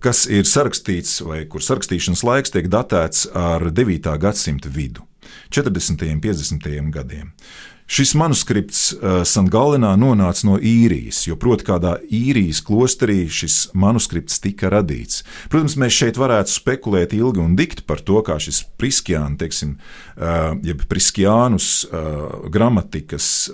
[0.00, 4.14] kas ir sarakstīts, vai kur sarakstīšanas laiks tiek datēts ar 9.
[4.22, 5.04] gadsimta vidu,
[5.52, 6.06] 40.
[6.14, 6.70] un 50.
[6.94, 7.34] gadiem.
[7.90, 14.70] Šis manuskripts uh, Sangalinā nonāca no īrijas, jo, proti, kādā īrijas klosterī šis manuskripts tika
[14.70, 15.24] radīts.
[15.50, 20.52] Protams, mēs šeit varētu spekulēt ilgi un dikti par to, kā šis priskjāns, teiksim, uh,
[20.62, 23.50] jeb priskjānus uh, gramatikas.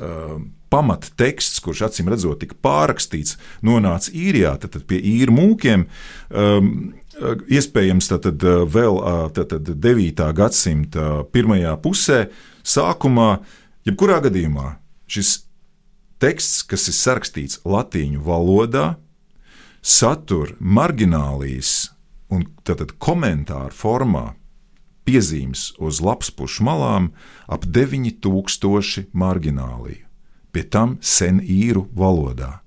[0.67, 5.87] Uh, pamatteksts, kurš acīm redzot tika pārrakstīts, nonāca īrijā, tad, pie īru mūkiem.
[6.31, 6.71] Um,
[7.49, 9.01] iespējams, tad, tad vēl
[9.37, 10.27] tad, tad 9.
[10.37, 12.27] gadsimta pirmajā pusē,
[12.67, 13.31] sākumā
[13.87, 14.75] Jebkurā gadījumā
[15.07, 15.45] šis
[16.19, 18.97] teksts, kas ir sarakstīts latīņu valodā,
[19.81, 21.93] satur marginālijas
[22.35, 24.25] un tātad komentāru formā
[25.07, 27.13] piezīmes uz lapas pušu malām
[27.47, 30.06] ap 9000 margināliju,
[30.57, 32.63] pie tam sen īru valodā.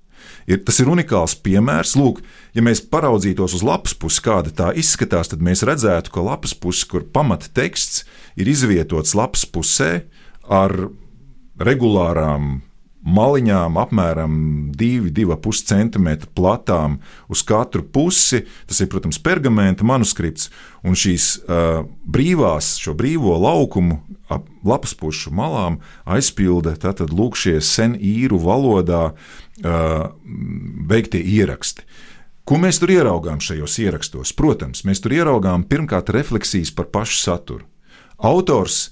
[0.49, 1.95] Ir, tas ir unikāls piemērs.
[1.97, 2.21] Lūk,
[2.57, 6.85] ja mēs paraudzītos uz lapas pusi, kāda tā izskatās, tad mēs redzētu, ka lapas puse,
[6.89, 8.05] kur pamata teksts
[8.39, 9.91] ir izvietots lapas pusē
[10.49, 10.73] ar
[11.61, 12.59] regulārām
[13.05, 14.33] maliņām, apmēram
[14.75, 16.99] 2,5 cm platām
[17.31, 18.43] uz katru pusi.
[18.67, 20.49] Tas ir, protams, pergamenta manuskripts,
[20.83, 27.57] un šīs uh, brīvās, šo brīvo laukumu ap lapas pušu malām aizpilda tātad lūk šie
[27.63, 30.11] sen īru valodā uh,
[30.91, 31.87] veiktie ieraksti.
[32.49, 34.33] Ko mēs tur ieraugām šajos ierakstos?
[34.33, 37.67] Protams, mēs tur ieraugām pirmkārt refleksijas par pašu saturu.
[38.17, 38.89] Autors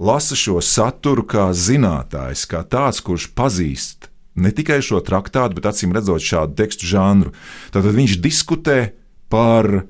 [0.00, 4.08] lasa šo saturu kā zinātājs, kā tāds, kurš pazīst
[4.40, 7.34] ne tikai šo traktātu, bet acīm redzot šādu tekstu žanru.
[7.74, 8.94] Tad viņš diskutē
[9.32, 9.84] par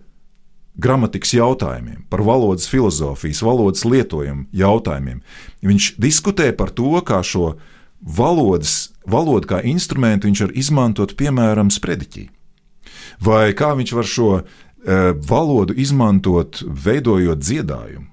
[0.81, 5.21] gramatikas jautājumiem, par valodas filozofijas, valodas lietojumu jautājumiem.
[5.63, 7.55] Viņš diskutē par to, kā šo
[8.01, 12.31] valodas, valodu kā instrumentu viņš var izmantot piemēram sprediķī.
[13.21, 14.45] Vai kā viņš var šo e,
[15.29, 18.09] valodu izmantot, veidojot dziedājumu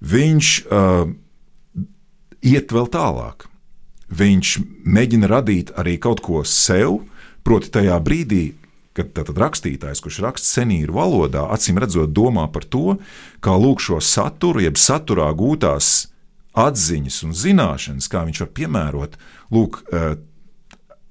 [0.00, 1.10] viņš uh,
[2.44, 3.48] iet vēl tālāk.
[4.08, 4.54] Viņš
[4.88, 7.02] mēģina radīt arī kaut ko sev,
[7.44, 8.44] proti, tajā brīdī,
[8.96, 12.98] kad tātad rakstītājs, kurš raksta senīru valodā, acīm redzot, domā par to,
[13.44, 16.08] kā lūk šo saturu, jeb saturā gūtās
[16.58, 19.18] atziņas un zināšanas, kā viņš var piemērot,
[19.54, 19.82] lūk,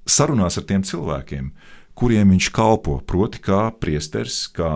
[0.08, 1.52] sarunās ar tiem cilvēkiem,
[1.98, 4.72] kuriem viņš kalpo, proti, kā priesteris, kā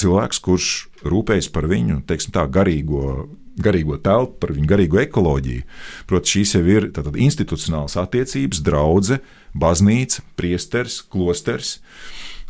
[0.00, 0.70] cilvēks, kurš
[1.06, 3.26] rūpējas par viņu teiksim, tā, garīgo,
[3.62, 5.64] garīgo telpu, par viņu garīgo ekoloģiju.
[6.10, 9.20] Protams, šīs jau ir tātad, institucionāls attiecības, draudzene,
[9.56, 11.78] baznīca, priesteris, klosters.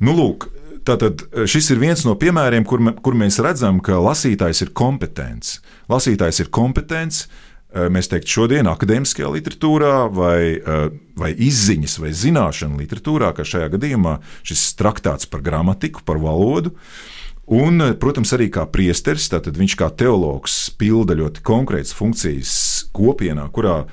[0.03, 0.51] Nu, lūk,
[0.87, 5.57] Tātad šis ir viens no piemēriem, kur, kur mēs redzam, ka lasītājs ir kompetents.
[5.91, 7.25] Lasītājs ir kompetents,
[7.73, 10.87] eh, mēs teiktu, šodien akadēmiskajā literatūrā, vai, eh,
[11.19, 16.71] vai izziņas, vai zināšanu literatūrā, kā šajā gadījumā šis traktāts par gramatiku, par valodu.
[16.71, 17.16] Uh,
[17.47, 22.55] Un, protams, arī kā priesteris, tātad viņš kā teologs pilda ļoti konkrētas funkcijas
[22.97, 23.85] kopienā, kurā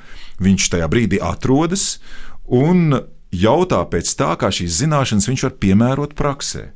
[0.41, 1.99] viņš tajā brīdī atrodas,
[2.49, 2.97] un
[3.29, 6.71] jautā pēc tā, kā šīs zināšanas viņš var piemērot praksē.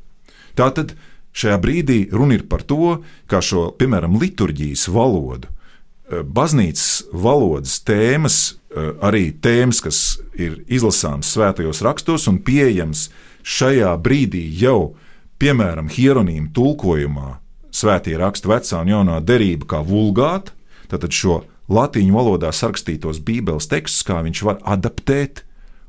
[0.58, 0.94] Tātad
[1.38, 8.54] šajā brīdī runa ir par to, kā šo, piemēram, liturģijas valodu, eh, baznīcas valodas tēmas,
[8.70, 13.10] eh, arī tēmas, kas ir izlasāmas svētajos rakstos un pieejamas
[13.44, 14.96] šajā brīdī jau
[15.41, 17.38] piemēram, hieronīmu tulkojumā
[17.73, 20.56] svētie raksta vecā un jaunā derība kā vulgāta,
[20.89, 25.43] tad šo latīņu valodā sarakstītos Bībeles tekstus, kā viņš var adaptēt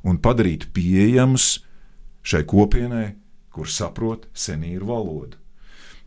[0.06, 1.58] un padarīt pieejamus
[2.26, 3.12] šai kopienai,
[3.54, 5.38] kur saprot senīru valodu.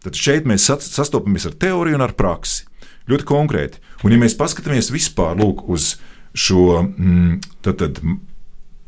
[0.01, 2.65] Tad šeit mēs sastopamies ar teoriju un ar praksi.
[3.09, 3.81] Ļoti konkrēti.
[4.05, 5.95] Un, ja mēs paskatāmies vispār lūk, uz
[6.37, 7.99] šo mm, tad, tad,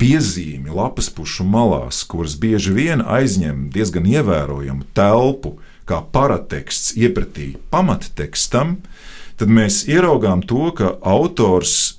[0.02, 8.78] piezīmi lapas pušu malās, kuras bieži vien aizņem diezgan ievērojamu telpu, kā parateksts iepratī pamattekstam,
[9.38, 11.98] tad mēs ieraugām to, ka autors,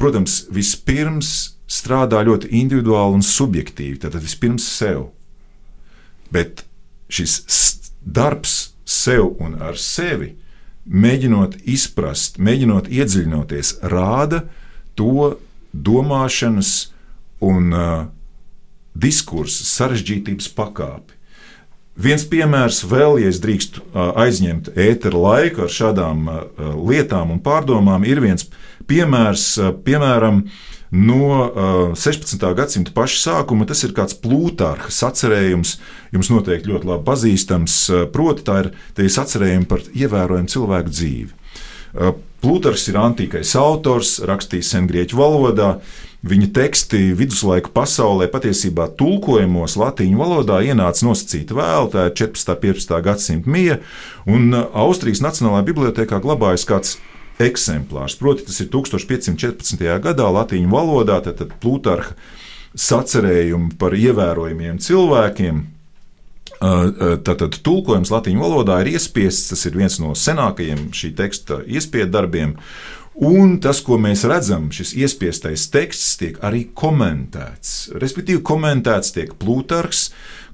[0.00, 5.10] protams, vispirms strādā ļoti individuāli un subjektīvi, tad vispirms sev.
[6.32, 6.64] Bet
[7.12, 7.40] šis
[8.00, 10.34] darbs sev un ar sevi,
[10.86, 14.44] mēģinot izprast, mēģinot iedziļinoties, rāda
[14.98, 15.34] to
[15.74, 16.92] domāšanas,
[17.44, 18.06] un uh,
[18.96, 21.16] diskursa sarežģītības pakāpi.
[21.96, 26.40] Viens piemērs vēl, ja es drīkstu uh, aizņemt ēteru laiku ar šādām uh,
[26.76, 28.48] lietām un pārdomām, ir viens
[28.88, 30.44] piemērs, uh, piemēram,
[30.96, 32.44] no 16.
[32.56, 33.66] gadsimta paša sākuma.
[33.68, 35.72] Tas ir kāds plūtārhas atcerējums,
[36.14, 37.74] jums noteikti ļoti labi pazīstams.
[38.14, 41.34] Proti, tā ir, ir atcerējumi par ievērojumu cilvēku dzīvi.
[42.44, 45.70] Plūtars ir antīkais autors, rakstījis sengrieķu valodā.
[46.26, 52.54] Viņa teksti viduslaiku pasaulē patiesībā tulkojumos latīņu valodā ienāca nosacīti vēl, tā ir 14.
[52.56, 52.96] un 15.
[53.04, 53.76] gadsimta mija,
[54.26, 56.96] un Austrijas Nacionālajā bibliotekā glabājas kāds
[57.42, 58.16] eksemplārs.
[58.18, 59.86] Proti, tas ir 1514.
[60.02, 62.16] gadā latīņu valodā, tad, tad Plutarha
[62.76, 65.62] sacerējumi par ievērojumiem cilvēkiem.
[66.60, 72.56] Tātad tulkojums latviešu valodā ir iespiests, tas ir viens no senākajiem šī teksta iespiedu darbiem.
[73.16, 77.94] Un tas, ko mēs redzam, šis iespiestais teksts tiek arī komentēts.
[77.96, 80.10] Respektīvi, komentēts tiek Plutarks,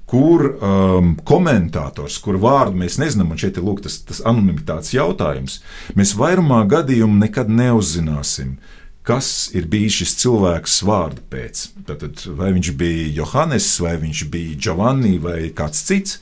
[0.07, 5.57] kur um, komentators, kur vārdu mēs nezinām, un šeit ir lūk, tas, tas anonimitātes jautājums,
[5.97, 8.55] mēs vairumā gadījumu nekad neuzzināsim.
[9.03, 11.65] Kas ir bijis šis cilvēks vārdu pēc?
[11.89, 16.21] Tātad, vai viņš bija Johannes, vai viņš bija Giovanni, vai kāds cits.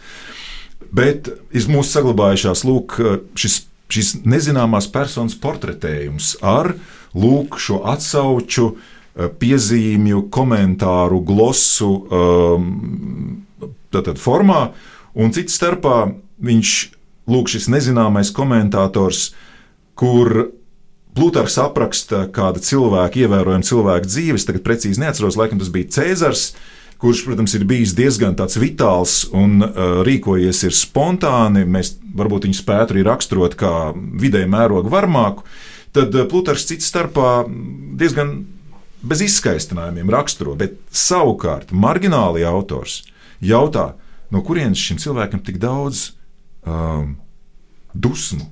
[0.91, 2.97] Bet ir mūsu saglabājušās lūk,
[3.37, 3.59] šis,
[3.93, 6.73] šis nezināmās personas portretējums ar
[7.13, 8.71] lūk, šo atsauču,
[9.13, 11.91] piezīmju, komentāru, glosu.
[12.09, 13.45] Um,
[13.93, 14.71] tātad formā,
[15.13, 15.99] un cits starpā
[16.41, 16.73] viņš,
[17.29, 19.29] lūk, šis nezināmais komentators,
[19.99, 20.47] kur
[21.15, 26.45] Plutarks apraksta kāda cilvēka, ievērojama cilvēka dzīves, tagad precīzi neatceros, laikam tas bija Cēzars,
[27.01, 31.65] kurš, protams, ir bijis diezgan vitāls un uh, rīkojies ir spontāni.
[31.65, 35.43] Mēs varbūt viņu spētu arī raksturot kā vidēji mēroga varmāku.
[35.91, 37.43] Tad uh, Plutarks cits starpā
[37.99, 38.45] diezgan
[39.01, 43.01] bez izskaistinājumiem raksturo, bet savukārt margināli autors
[43.41, 43.95] jautā,
[44.31, 46.11] no kurienes šim cilvēkam tik daudz
[46.63, 47.17] um,
[47.93, 48.45] dusmu.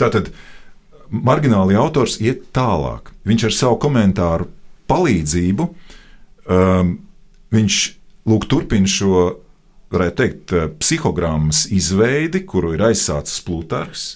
[0.00, 0.32] Tātad
[1.10, 3.12] margināli autors iet tālāk.
[3.26, 4.48] Viņš ar savu komentāru
[4.90, 6.92] palīdzību um,
[7.54, 7.80] viņš
[8.26, 9.26] lūk, turpina šo,
[9.94, 14.06] varētu teikt, uh, psihogrammas izveidi, kuru ir aizsācis Plutarks.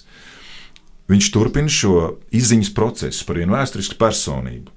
[1.11, 1.95] Viņš turpina šo
[2.31, 4.71] izziņas procesu par vienu vēsturisku personību.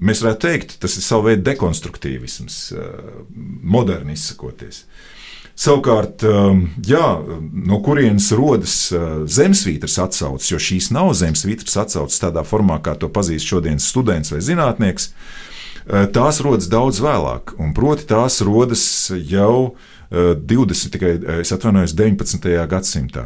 [0.00, 4.84] Mēs varētu teikt, tas ir sava veida dekonstruktīvisms, eh, moderni izsakoties.
[5.60, 7.06] Savukārt, eh, jā,
[7.52, 13.10] no kurienes rodas eh, zemesvītras atsauces, jo šīs nav zemesvītras atsauces tādā formā, kā to
[13.12, 15.12] pazīst šodienas students vai zinātnieks,
[16.14, 17.54] tās rodas daudz vēlāk.
[17.58, 18.82] Un proti, tās rodas
[19.26, 19.72] jau
[20.12, 22.46] 20, tikai es atvainojos, 19.
[22.70, 23.24] gadsimtā.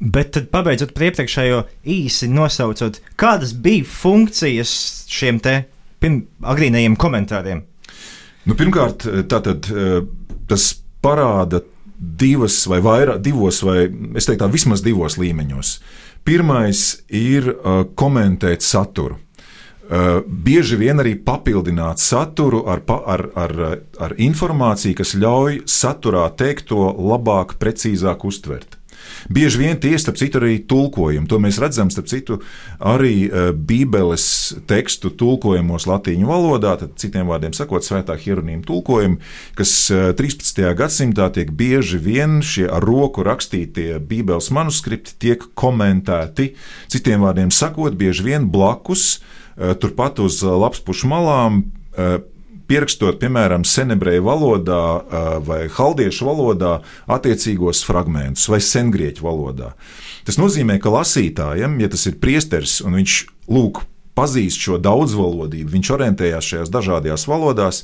[0.00, 1.60] Bet tad, pabeidzot iepriekšējo
[1.92, 4.72] īsi nosaucot, kādas bija funkcijas
[5.12, 5.58] šiem te
[6.00, 7.64] agrīnajiem komentāriem?
[8.46, 9.68] Nu, pirmkārt, tātad,
[10.48, 10.70] tas
[11.04, 11.60] parāda
[11.98, 15.76] divas vai vairāk, divos, vai es teiktu, vismaz divos līmeņos.
[16.26, 19.20] Pirmais ir uh, komentēt saturu.
[19.86, 23.54] Uh, bieži vien arī papildināt saturu ar, ar, ar,
[24.02, 28.75] ar informāciju, kas ļauj saturā teikto labāk, precīzāk uztvert.
[29.32, 31.28] Bieži vien tie, starp citu, arī tulkojumi.
[31.30, 32.38] To mēs redzam, starp citu,
[32.78, 34.26] arī uh, Bībeles
[34.68, 39.20] tekstu tulkojumos latīņu valodā, tad citiem vārdiem sakot, svētā hieronīma tulkojumi,
[39.58, 40.62] kas uh, 13.
[40.78, 46.52] gadsimtā tiek bieži vien šie ar roku rakstītie Bībeles manuskripti tiek komentēti.
[46.92, 51.64] Citiem vārdiem sakot, bieži vien blakus, uh, turpat uz lapspušu malām
[52.68, 54.82] pierakstot, piemēram, senebreju valodā
[55.46, 56.76] vai haldiešu valodā
[57.16, 59.72] attiecīgos fragmentus vai sengrieķu valodā.
[60.26, 63.20] Tas nozīmē, ka lasītājam, ja tas ir priesteris un viņš
[63.52, 63.84] lūk
[64.16, 67.82] pazīst šo daudzvalodību, viņš orientējās šajās dažādajās valodās,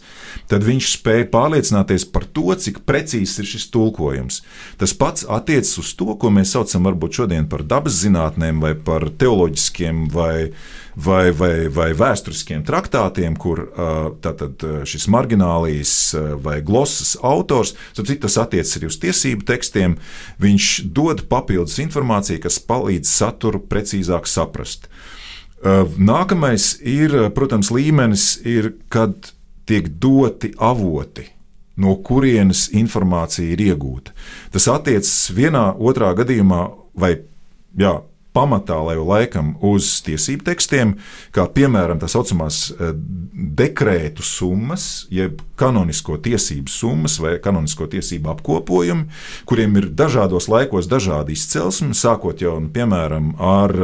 [0.50, 4.40] tad viņš spēja pārliecināties par to, cik precīzs ir šis tulkojums.
[4.80, 9.10] Tas pats attiecas uz to, ko mēs saucam varbūt šodien par dabas zinātnēm vai par
[9.20, 10.52] teoloģiskiem vai,
[10.96, 13.66] vai, vai, vai vēsturiskiem traktātiem, kur
[14.24, 15.94] tātad šis marginālijas
[16.42, 19.98] vai glosas autors, citu, tas attiecas arī uz tiesību tekstiem,
[20.42, 24.88] viņš dod papildus informāciju, kas palīdz saturu precīzāk saprast.
[25.62, 29.31] Eh, nākamais ir, eh, protams, līmenis, ir, kad
[29.64, 31.29] tiek doti avoti,
[31.77, 34.11] no kurienes informācija ir iegūta.
[34.51, 36.64] Tas attiecas vienā, otrā gadījumā,
[36.98, 37.20] vai
[37.79, 40.94] jā, pamatā jau laikam uz tiesību tekstiem,
[41.34, 42.92] kā piemēram tā saucamās eh,
[43.62, 49.08] dekrētu summas, jeb kanonisko tiesību summas vai kanonisko tiesību apkopojumi,
[49.48, 53.76] kuriem ir dažādos laikos dažādi izcelsmi, sākot jau piemēram ar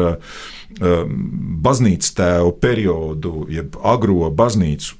[0.78, 4.98] baznīcas tēvu periodu, jeb agro baznīcu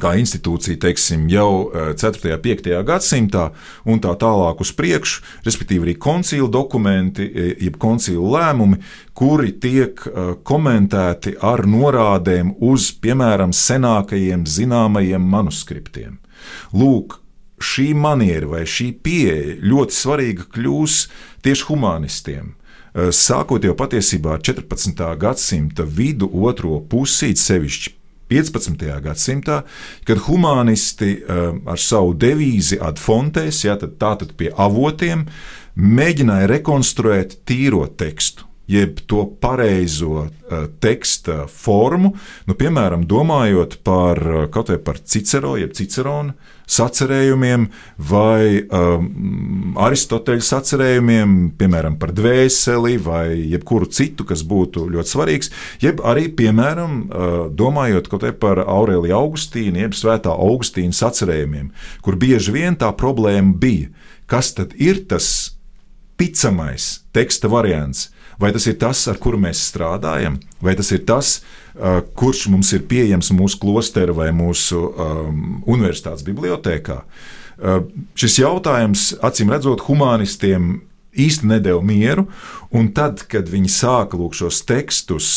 [0.00, 2.32] kā institūcija, teiksim, jau 4.
[2.34, 2.70] un 5.
[2.86, 3.48] gadsimtā,
[3.88, 7.26] un tā tālāk uz priekšu, respektīvi arī koncīlu dokumenti,
[7.64, 8.80] jeb koncīlu lēmumi,
[9.16, 10.02] kuri tiek
[10.46, 16.18] komentēti ar norādēm uz, piemēram, senākajiem zināmajiem manuskriptiem.
[16.76, 17.20] Lūk,
[17.62, 21.00] šī maniera vai šī pieeja ļoti svarīga kļūs
[21.44, 22.54] tieši humanistiem.
[22.96, 25.14] Eh, sākot jau patiesībā ar 14.
[25.20, 27.94] gadsimta vidu, otro pusi, sevišķi
[28.28, 28.82] 15.
[29.04, 29.60] gadsimtā,
[30.06, 35.26] kad humanisti eh, ar savu devīzi ad fontes, ja, tad, tātad pie avotiem,
[35.76, 38.44] mēģināja rekonstruēt tīro tekstu.
[38.66, 42.08] jeb to pareizo uh, teksta formu,
[42.48, 46.34] nu, piemēram, domājot par uh, kaut vai par Cicero, jeb Cicerona
[46.66, 47.68] sacerējumiem,
[48.10, 55.52] vai um, Aristoteļa sacerējumiem, piemēram, par dvēseli, vai jebkuru citu, kas būtu ļoti svarīgs,
[55.84, 61.70] jeb arī, piemēram, uh, domājot kaut par Aurēliju Augustīnu, jeb Svētā Augustīna sacerējumiem,
[62.02, 63.92] kur bieži vien tā problēma bija,
[64.26, 65.56] kas tad ir tas
[66.18, 68.10] ticamais teksta variants.
[68.40, 72.72] Vai tas ir tas, ar kuru mēs strādājam, vai tas ir tas, uh, kurš mums
[72.76, 77.00] ir pieejams mūsu klostera vai mūsu um, universitātes bibliotekā?
[77.56, 77.86] Uh,
[78.18, 80.82] šis jautājums, acīm redzot, humanistiem
[81.16, 82.26] īsti nedēļa mieru,
[82.76, 85.30] un tad, kad viņi sāka lūk šos tekstus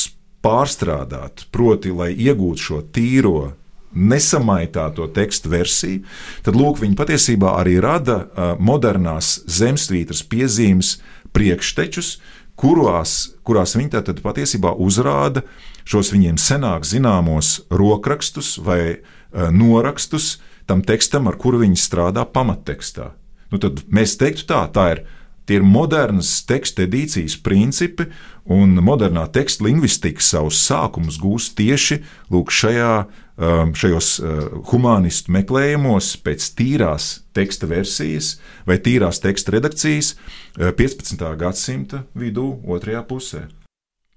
[0.43, 3.53] pārstrādāt, proti, lai iegūtu šo tīro
[3.95, 6.03] nesamaitāto tekstu versiju,
[6.45, 10.97] tad lūk, viņi patiesībā arī rada uh, modernās zemesvītras piezīmes
[11.33, 12.17] priekštečus,
[12.59, 15.45] kurās, kurās viņi tātad patiesībā uzrāda
[15.89, 20.37] šos viņiem senāk zināmos rokrakstus vai uh, norakstus
[20.69, 23.13] tam tekstam, ar kuru viņi strādā pamattekstā.
[23.49, 25.07] Nu, tad mēs teiktu tā, tā ir
[25.49, 28.05] Tie ir modernas teksta edīcijas principi,
[28.53, 33.07] un modernā teksta lingvistika savus sākumus gūst tieši šajā, um,
[33.39, 38.33] šajos uh, humanistu meklējumos pēc tīrās teksta versijas
[38.67, 40.15] vai tīrās teksta redakcijas
[40.57, 41.15] 15.
[41.23, 43.45] Uh, gadsimta vidū, otrajā pusē.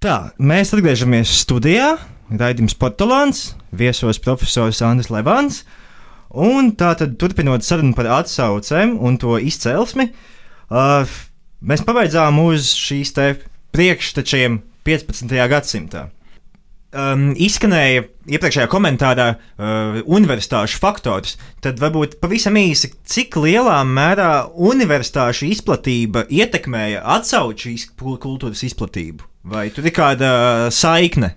[0.03, 1.95] Tā, mēs atgriežamies studijā.
[2.33, 5.61] Raidījums Portugāns, viesos profesors Andris Levans.
[6.33, 10.09] Un tā tad turpinot sarunu par atsaucēm un to izcelsmi,
[10.73, 11.05] uh,
[11.63, 13.15] mēs pabeidzām uz šīs
[13.73, 14.59] priekštečiem
[14.89, 15.39] 15.
[15.53, 16.09] gadsimtā.
[16.93, 25.49] Um, izskanēja iepriekšējā komentārā uh, universitāšu faktors, tad varbūt pavisam īsi, cik lielā mērā universitāšu
[25.49, 29.25] izplatība ietekmēja atsauču kultūras izplatību?
[29.49, 30.33] Vai tur ir kāda
[30.69, 31.33] saikne?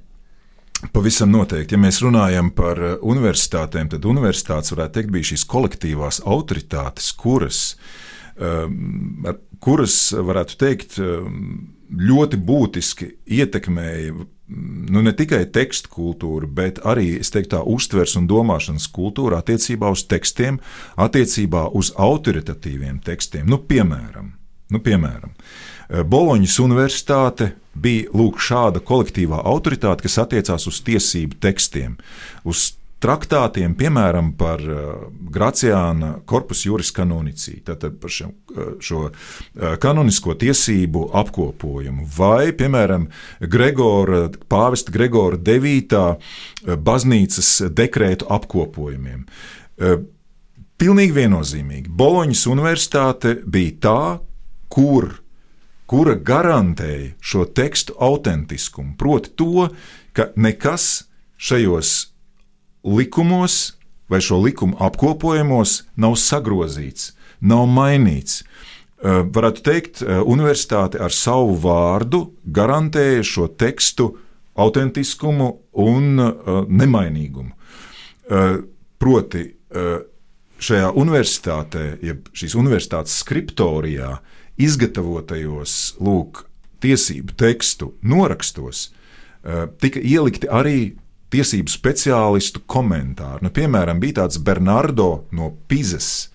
[0.91, 1.77] Pavisam noteikti.
[1.77, 7.69] Ja mēs runājam par uh, universitātēm, tad universitātes varētu teikt, bija šīs kolektīvās autoritātes, kuras
[7.77, 8.04] uh,
[9.63, 11.51] kuras, varētu teikt, ehm,
[11.95, 14.25] ļoti būtiski ietekmēja
[14.89, 20.05] nu, ne tikai tekstu kultūru, bet arī teiktu, tā, uztveres un domāšanas kultūru attiecībā uz
[20.09, 20.59] tekstiem,
[21.01, 23.47] attiecībā uz autoritatīviem tekstiem.
[23.49, 24.31] Nu, piemēram,
[24.73, 31.97] nu, piemēram eh, Boloņas Universitāte bija lūk, šāda kolektīvā autoritāte, kas attiecās uz tiesību tekstiem,
[32.45, 39.75] uz traktātiem, piemēram, par uh, Graciāna korpus juris kanonici, tātad par šo, uh, šo uh,
[39.81, 43.09] kanonisko tiesību apkopojumu, vai, piemēram,
[43.41, 45.99] Gregora, pāvesta Gregora 9.
[46.85, 49.25] baznīcas dekrētu apkopojumiem.
[50.79, 51.91] Pilnīgi viennozīmīgi.
[51.91, 53.99] Boloņas universitāte bija tā,
[54.71, 55.11] kur,
[55.87, 59.69] kura garantēja šo tekstu autentiskumu, proti to,
[60.15, 61.95] ka nekas šajos
[62.85, 63.75] likumos
[64.09, 68.43] vai šo likumu apkopojumos nav sagrozīts, nav mainīts.
[69.05, 74.11] Varētu teikt, universitāte ar savu vārdu garantēja šo tekstu
[74.55, 75.49] autentiskumu
[75.83, 76.15] un
[76.69, 77.51] nemainīgumu.
[79.01, 79.43] Proti,
[80.65, 84.15] šajā universitātē, jeb šīs universitātes skriptorijā,
[84.55, 86.45] izgatavotajos lūk,
[86.85, 88.87] tiesību tekstu norakstos,
[89.81, 90.95] tika ielikti arī
[91.33, 93.43] tiesību speciālistu komentāru.
[93.45, 96.29] Nu, piemēram, bija tāds Bernardo no Pizes,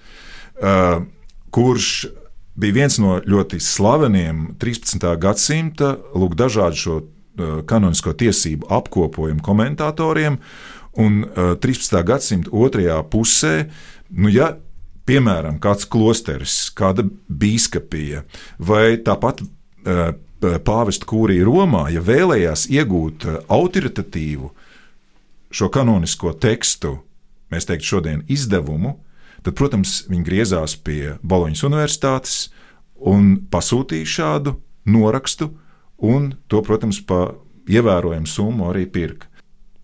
[0.61, 1.03] uh,
[1.55, 1.91] kurš
[2.61, 5.07] bija viens no ļoti slaveniem 13.
[5.21, 10.41] gadsimta lūk, dažādu šo uh, kanonisko tiesību apkopojumu komentatoriem.
[11.01, 12.01] Un uh, 13.
[12.07, 13.55] gadsimta otrajā pusē,
[14.11, 14.57] nu, ja
[15.09, 18.25] piemēram kāds klosteris, kāda biskupija
[18.59, 20.11] vai tāpat uh,
[20.41, 24.51] pāvesta kūrija Romā, ja vēlējās iegūt uh, autoritatīvu
[25.51, 26.97] šo kanonisko tekstu,
[27.51, 28.97] mēs teiktu, šodien izdevumu,
[29.45, 32.37] tad, protams, viņi griezās pie Boloņas Universitātes
[33.11, 34.55] un pasūtīja šādu
[34.91, 35.51] norakstu,
[36.01, 37.31] un to, protams, pa
[37.71, 39.29] ievērojamu summu arī pirka.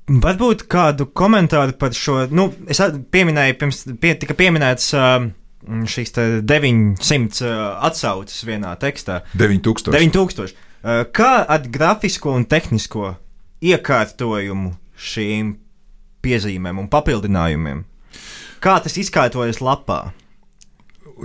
[0.07, 2.79] Varbūt kādu komentāru par šo, nu, es
[3.11, 4.93] pieminēju, pirms pie, tika pieminēts.
[4.95, 5.27] Uh,
[5.67, 6.13] Šīs
[6.47, 7.55] 900 uh,
[7.89, 9.25] atsauces vienā tekstā.
[9.35, 9.91] 9000.
[9.97, 10.53] 9000.
[10.55, 13.17] Uh, kā ar grafisko un tehnisko
[13.67, 15.55] iekārtojumu šīm
[16.25, 17.85] piezīmēm un papildinājumiem.
[18.65, 20.11] Kā tas izkārtojas lapā?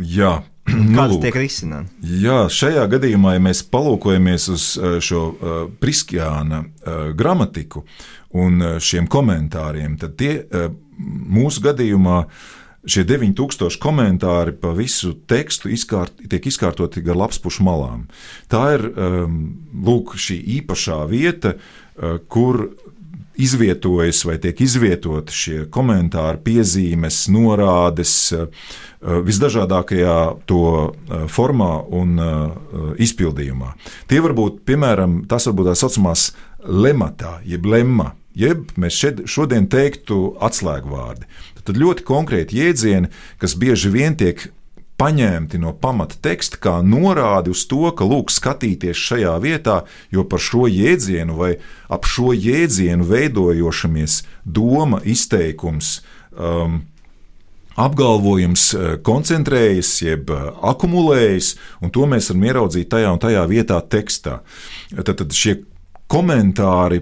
[0.05, 0.41] Jā,
[0.71, 1.91] Kā tas tiek risināts?
[2.21, 7.83] Jā, šajā gadījumā, ja mēs palūkojamies uz eh, šo uh, Priskjāna uh, gramatiku
[8.37, 10.69] un uh, šiem komentāriem, tad tie uh,
[11.01, 12.21] mūsu gadījumā
[12.81, 18.07] šie 9000 komentāri pa visu tekstu izkārt, tiek izkārtoti gar lapspušu malām.
[18.49, 19.41] Tā ir um,
[19.85, 22.69] lūk, šī īpašā vieta, uh, kur
[23.41, 28.47] izvietojas vai tiek izvietoti šie komentāri, piezīmes, norādes uh,
[29.01, 30.17] visdažādākajā
[30.49, 32.17] to uh, formā un
[33.01, 33.73] izpildījumā.
[34.09, 36.31] Tie var būt, piemēram, tas var būt tā saucamās
[36.61, 41.27] lematā, jeb lemma, jeb mēs šed, šodien teiktu atslēgvārdi.
[41.65, 43.11] Tad ļoti konkrēti jēdzieni,
[43.41, 44.47] kas bieži vien tiek
[45.01, 49.81] paņemti no pamata teksta, kā norādi uz to, ka lūk, skatīties šajā vietā,
[50.13, 51.55] jo par šo jēdzienu vai
[51.89, 55.99] ap šo jēdzienu veidojošamies doma, izteikums.
[56.31, 56.83] Um,
[57.81, 63.79] apgalvojums uh, koncentrējas, jeb uh, akumulējas, un to mēs varam ieraudzīt tajā un tajā vietā
[63.81, 64.41] tekstā.
[64.93, 65.57] Tad, tad šie
[66.11, 67.01] komentāri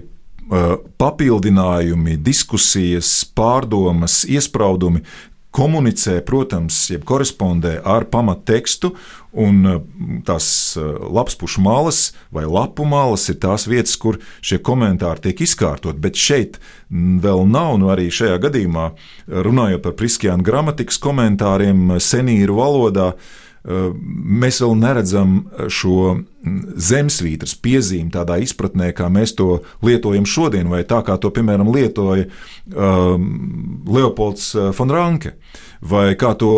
[0.50, 5.04] Eh, papildinājumi, diskusijas, pārdomas, iespraudumi
[5.50, 8.92] komunicē, protams, jeb korespondē ar pamattekstu,
[9.32, 9.80] un eh,
[10.26, 10.46] tās
[10.78, 12.02] eh, lapspušu malas
[12.34, 15.98] vai lapu malas ir tās vietas, kur šie komentāri tiek izkārtot.
[16.02, 18.90] Bet šeit vēl nav, nu arī šajā gadījumā,
[19.30, 23.12] runājot par priskajām gramatikas komentāriem, senīru valodā,
[23.64, 25.34] mēs vēl neredzam
[25.68, 26.20] šo
[26.80, 32.24] zemesvītras piezīmi tādā izpratnē, kā mēs to lietojam šodien, vai tā kā to, piemēram, lietoja
[32.72, 35.34] um, Leopolds Fonranke,
[35.80, 36.54] vai kā to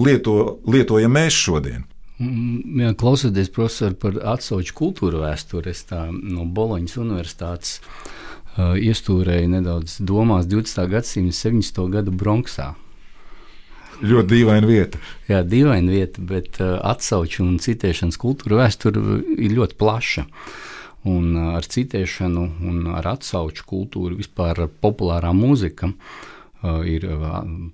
[0.00, 1.84] lieto, lietojam mēs šodien.
[2.18, 9.52] Mm, jā, klausoties profesori par atsauču kultūru vēsturi, es tā no Boloņas universitātes uh, iestūrēju
[9.52, 10.88] nedaudz domās 20.
[10.96, 11.84] gadsimta 70.
[11.92, 12.72] gadu Bronksā
[13.98, 15.00] Ļoti dīvaina vieta.
[15.26, 19.02] Jā, dīvaina vieta, bet uh, atsauču un citēšanas kultūra vēsture
[19.34, 20.26] ir ļoti plaša.
[21.08, 27.08] Un uh, ar citēšanu un ar atsauču kultūru vispār populārā mūzika uh, ir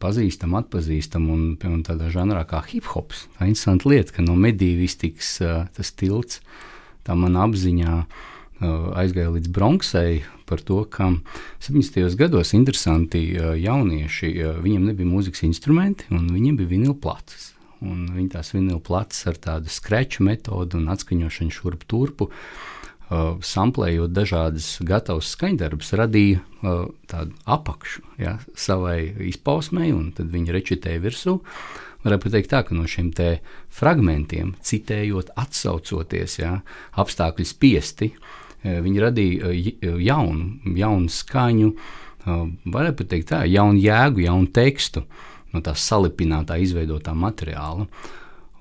[0.00, 3.26] pazīstama, atpazīstama un, un tādā žanrā kā hip hops.
[3.36, 5.36] Tā ir interesanta lieta, ka no medīvistikas
[5.76, 6.40] tas tilts
[7.04, 7.98] tā man apziņā
[8.62, 11.10] aizgāja līdz Bronksai par to, ka
[11.64, 12.14] 70.
[12.20, 14.30] gados interesanti jaunieši,
[14.62, 17.52] viņiem nebija mūzikas instrumenti, un viņiem bija vinila plates.
[17.84, 24.14] Un viņi tās vinila plates ar tādu skreču metodu un atskaņošanu šurp turpu, uh, samplējot
[24.14, 31.40] dažādas gatavas skaņdarbus, radīja uh, tādu apakšu ja, savai izpausmei, un tad viņi rečitēja virsū.
[32.04, 33.10] Varētu teikt, tā, ka no šiem
[33.72, 36.58] fragmentiem, citējot, atsaucoties, ja,
[37.00, 39.52] apstākļi spiesti, uh, viņi radīja
[40.00, 41.70] jaunu, jaunu skaņu,
[42.24, 45.04] varētu teikt, tā, jaunu jēgu, jaunu tekstu
[45.54, 47.86] no tā salipinātā, izveidotā materiāla.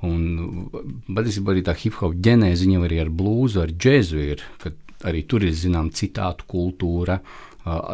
[0.04, 0.68] Un
[1.08, 4.74] patiesībā arī tā hip hop ģenēze jau arī ar blūzu, ar džēzu ir, ka
[5.08, 7.22] arī tur ir zināma citātu kultūra,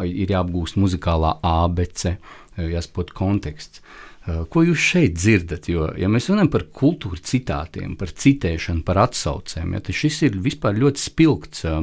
[0.02, 2.16] ir jāapgūst muzikālā abece,
[2.58, 3.78] jāsaprot konteksts.
[3.78, 4.09] Eh,
[4.52, 5.68] ko jūs šeit dzirdat?
[5.70, 10.38] Jo, ja mēs runājam par kultūru citātiem, par citēšanu, par atsaucēm, ja, tad šis ir
[10.44, 11.82] vispār ļoti spilgts eh,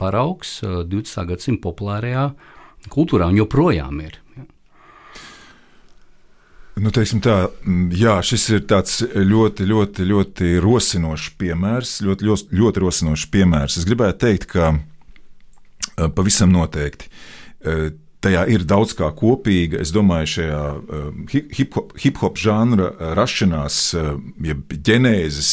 [0.00, 1.14] paraugs 20.
[1.20, 2.28] Eh, gadsimta populārajā
[2.92, 4.18] kultūrā un joprojām ir.
[4.36, 4.46] Ja.
[6.84, 7.04] Nu, tā,
[7.94, 11.98] jā, šis ir ļoti, ļoti, ļoti rosinošs piemērs.
[12.04, 13.78] Ļoti, ļoti, ļoti rosinošs piemērs.
[13.80, 14.74] Es gribētu teikt, ka
[16.16, 17.08] pavisam noteikti
[18.24, 19.80] tajā ir daudz kā kopīga.
[19.84, 24.14] Es domāju, šajā um, hip-hop hip žanra uh, rašanās, uh,
[24.44, 25.52] jeb ģenēzes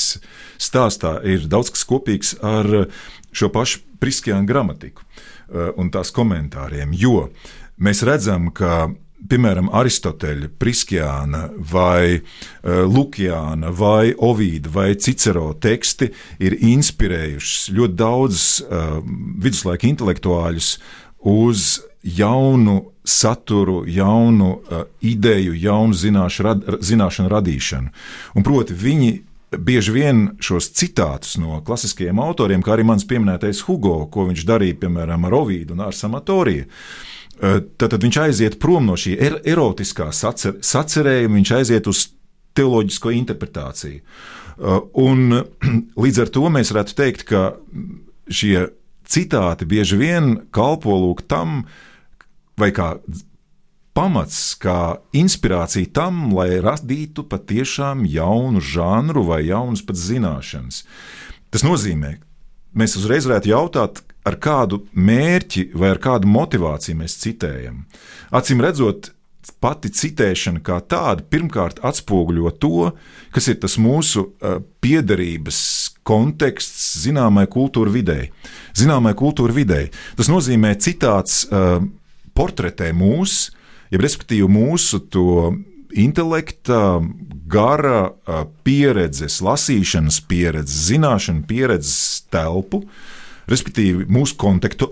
[0.61, 3.05] stāstā ir daudz kas kopīgs ar uh,
[3.35, 5.05] šo pašu priskajānu gramatiku
[5.51, 6.93] un tās komentāriem.
[6.95, 7.27] Jo
[7.83, 8.87] mēs redzam, ka
[9.29, 11.41] piemēram, Aristoteļa, Priskjāna,
[11.71, 12.21] vai
[12.63, 16.07] Lukjāna, vai Ovīda, vai Cicero teksti
[16.41, 18.47] ir inspirējuši ļoti daudzus
[19.43, 20.71] viduslaika intelektuāļus
[21.35, 21.67] uz
[22.03, 27.91] jaunu saturu, jaunu uh, ideju, jaunu zināšu, rad, zināšanu radīšanu.
[28.37, 29.11] Un proti, viņi
[29.57, 34.77] bieži vien šos citātus no klasiskajiem autoriem, kā arī mans pieminētais Hugo, ko viņš darīja
[34.83, 36.67] piemēram ar Ovīdu un ar Samatoriju.
[37.41, 42.07] Uh, tad, viņš aiziet prom no šī er, erotiskā sacer, sacerējuma, viņš aiziet uz
[42.57, 44.01] teoloģisko interpretāciju.
[44.61, 45.41] Uh, un
[46.05, 47.53] līdz ar to mēs varētu teikt, ka
[48.29, 48.69] šie
[49.11, 51.87] citāti bieži vien kalpo lūk tam, uh,
[52.59, 52.93] vai kā
[53.97, 60.83] pamats, kā inspirācija tam, lai radītu patiešām jaunu žanru vai jaunas pat zināšanas.
[61.51, 62.15] Tas nozīmē,
[62.77, 67.83] mēs uzreiz varētu jautāt, ar kādu mērķi vai ar kādu motivāciju mēs citējam.
[68.31, 69.11] Acīm redzot,
[69.61, 72.91] pati citēšana kā tāda pirmkārt atspoguļo to,
[73.33, 74.27] kas ir tas mūsu
[74.83, 75.61] piederības
[76.07, 78.29] konteksts zināmai kultūra videi.
[78.77, 79.89] Zināmai kultūra videi.
[80.17, 81.81] Tas nozīmē citāts uh,
[82.37, 83.49] portretē mūs,
[83.91, 85.53] ja respektīvi mūsu to
[85.91, 87.01] intelekta,
[87.51, 88.11] gara
[88.63, 92.85] pieredzes, lasīšanas pieredzes, zināšanu pieredzes telpu.
[93.51, 94.37] Respektīvi, mūsu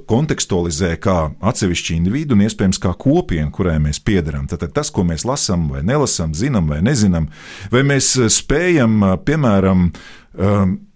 [0.09, 4.49] kontekstualizē kā atsevišķi individu un iespējams kā kopienu, kurai mēs piedarām.
[4.51, 7.29] Tad tas, ko mēs lasām, vai nelasām, zinām vai nezinām,
[7.71, 9.85] vai mēs spējam, piemēram,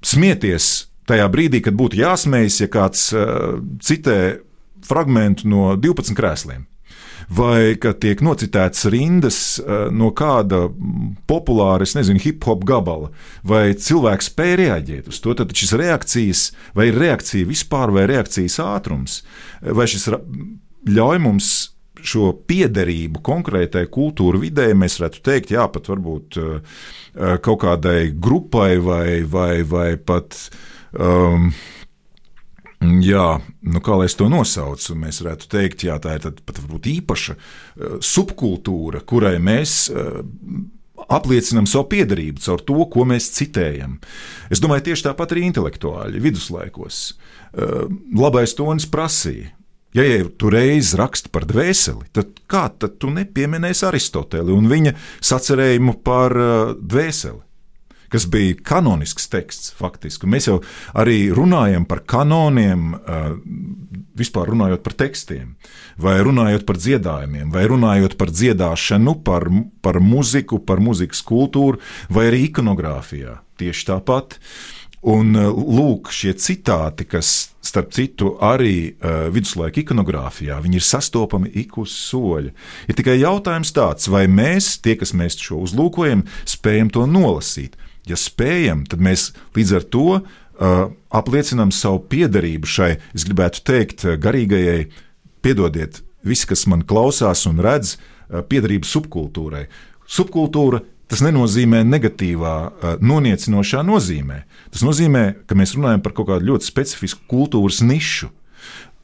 [0.03, 0.71] smieties
[1.07, 3.05] tajā brīdī, kad būtu jāsmējas, ja kāds
[3.85, 4.17] citē
[4.85, 6.67] fragment no 12 krēsliem.
[7.31, 10.65] Vai ka tiek nocitētas rindas eh, no kāda
[11.29, 13.13] populāra, nezinu, hip hop gabala,
[13.47, 18.59] vai cilvēks spēja reaģēt uz to, tad šis reakcijas, vai ir reakcija vispār, vai reakcijas
[18.63, 19.21] ātrums,
[19.63, 20.09] vai šis
[20.91, 21.53] ļauj mums
[22.03, 26.81] šo piederību konkrētai kultūra vidē, mēs varētu teikt, jā, pat varbūt uh,
[27.45, 30.35] kaut kādai grupai vai, vai, vai pat
[30.97, 31.51] um,
[33.03, 33.27] jā,
[33.69, 34.95] nu kā lai es to nosaucu?
[34.99, 36.61] Mēs varētu teikt, jā, tā ir pat
[36.93, 40.21] īpaša uh, subkultūra, kurai mēs uh,
[41.13, 43.97] apliecinām savu piedarību caur to, ko mēs citējam.
[44.53, 47.03] Es domāju, tieši tāpat arī intelektuāļi viduslaikos.
[47.53, 47.85] Uh,
[48.19, 49.53] labais tonis prasīja.
[49.93, 54.95] Ja jau tu reiz raksti par dvēseli, tad kā tad tu nepieminēsi Aristoteli un viņa
[55.21, 56.33] sacerējumu par
[56.79, 57.43] dvēseli?
[58.13, 60.29] Kas bija kanonisks teksts faktiski.
[60.29, 60.59] Mēs jau
[60.93, 62.93] arī runājam par kanoniem,
[64.17, 65.55] vispār runājot par tekstiem,
[65.97, 69.49] vai runājot par dziedājumiem, vai runājot par dziedāšanu, par,
[69.81, 71.81] par muziku, par muzikas kultūru,
[72.13, 73.39] vai arī ikonogrāfijā.
[73.61, 74.39] Tieši tāpat.
[75.03, 81.75] Un lūk, šie citāti, kas, starp citu, arī uh, viduslaika ikonogrāfijā, viņi ir sastopami ik
[81.81, 82.53] uz soļa.
[82.87, 87.75] Ir tikai jautājums tāds, vai mēs, tie, kas mēs šo uzlūkojam, spējam to nolasīt.
[88.09, 90.23] Ja spējam, tad mēs līdz ar to uh,
[91.13, 94.89] apliecinām savu piederību šai, es gribētu teikt, garīgajai,
[95.43, 99.67] piedodiet, visi, kas man klausās un redz, uh, piederību subkultūrai.
[100.09, 104.39] Subkultūra Tas nenozīmē negatīvā, uh, noniecinošā nozīmē.
[104.73, 108.31] Tas nozīmē, ka mēs runājam par kaut kādu ļoti specifisku kultūras nišu.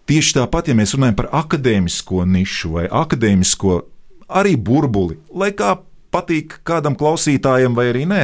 [0.10, 3.76] Tieši tāpat, ja mēs runājam par akadēmisko nišu vai akadēmisko
[4.42, 5.76] arī burbuli, lai kā
[6.10, 8.24] patīk kādam klausītājam vai arī nē,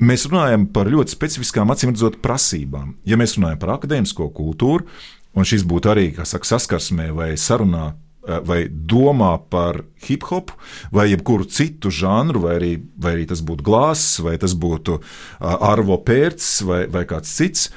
[0.00, 2.96] mēs runājam par ļoti specifiskām, acīm redzot, prasībām.
[3.08, 4.88] Ja mēs runājam par akadēmisko kultūru,
[5.34, 7.94] un šis būtu arī saka, saskarsmē vai sarunā.
[8.28, 10.50] Eh, vai domā par hip hop,
[10.92, 15.54] vai jebkuru citu žanru, vai arī, vai arī tas būtu glāzes, vai tas būtu uh,
[15.64, 17.70] arvo pērts, vai, vai kāds cits.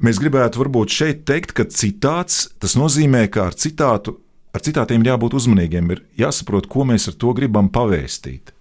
[0.00, 4.16] Mēs gribētu varbūt šeit teikt, ka citāts nozīmē, ka ar citātu
[4.54, 8.53] ar citātiem ir jābūt uzmanīgiem, ir jāsaprot, ko mēs ar to gribam pavēstīt.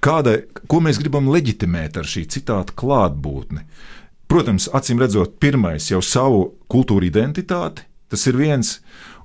[0.00, 3.66] Kādai, ko mēs gribam leģitimēt ar šī citāta klātbūtni?
[4.30, 8.78] Protams, acīm redzot, pirmais jau savu kultūra identitāti, tas ir viens.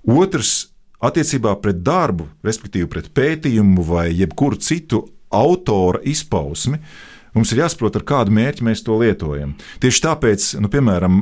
[0.03, 7.59] Otrs, attiecībā pret darbu, respektīvi pret pētījumu vai jebkuru citu autora izpausmi, uh, Mums ir
[7.59, 9.57] jāsaprot, ar kādu mērķi mēs to lietojam.
[9.83, 11.17] Tieši tāpēc, nu, piemēram,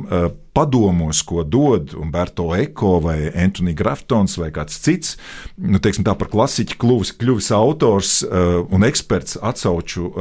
[0.54, 5.16] padomos, ko dod Umberto Eko vai Antoni Graftons vai kāds cits,
[5.58, 10.12] nu, teiksim, tā par klasiķu kļuvis, kļuvis autors un eksperts atsauču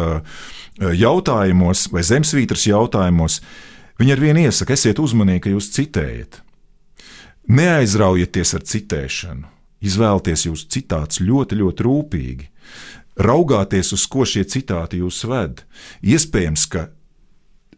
[0.82, 3.38] jautājumos vai zemesvītras jautājumos,
[4.02, 6.42] viņi ar vienu iesaka, esiet uzmanīgi, ka jūs citējat.
[7.54, 9.46] Neaizraujieties ar citēšanu.
[9.84, 12.50] Izvēlieties jūs citātus ļoti, ļoti rūpīgi
[13.20, 15.64] raugāties, uz ko šie citāti jūs ved.
[16.02, 16.88] Iespējams, ka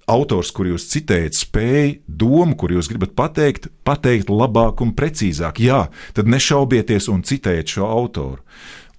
[0.07, 5.61] autors, kur jūs citējat, spēj domu, kur jūs gribat pateikt, pateikt labāk un precīzāk.
[5.63, 8.43] Jā, tad nešaubieties un citējiet šo autoru.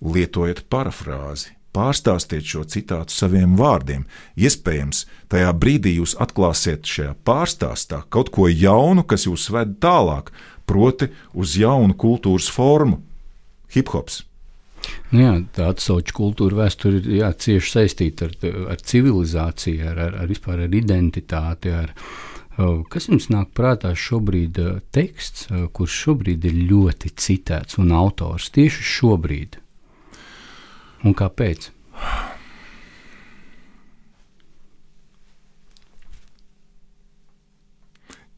[0.03, 1.55] Lietojiet parafrāzi.
[1.77, 4.07] Pārstāstiet šo citātu saviem vārdiem.
[4.41, 10.33] Iespējams, tajā brīdī jūs atklāsiet šajā pārstāstā kaut ko jaunu, kas jūs ved tālāk,
[10.65, 13.03] proti, uz jaunu kultūras formu-
[13.75, 14.25] hip hops.
[15.13, 18.35] Nu jā, tā atsauču kultūra vēsture ir jā, cieši saistīta ar,
[18.75, 21.73] ar civilizāciju, ar, ar, ar vispār ar identitāti.
[21.75, 21.93] Ar,
[22.91, 24.59] kas jums nāk prātā šobrīd
[24.97, 29.61] teksts, kurš šobrīd ir ļoti citēts un autors tieši šobrīd?
[31.07, 31.71] Un kāpēc?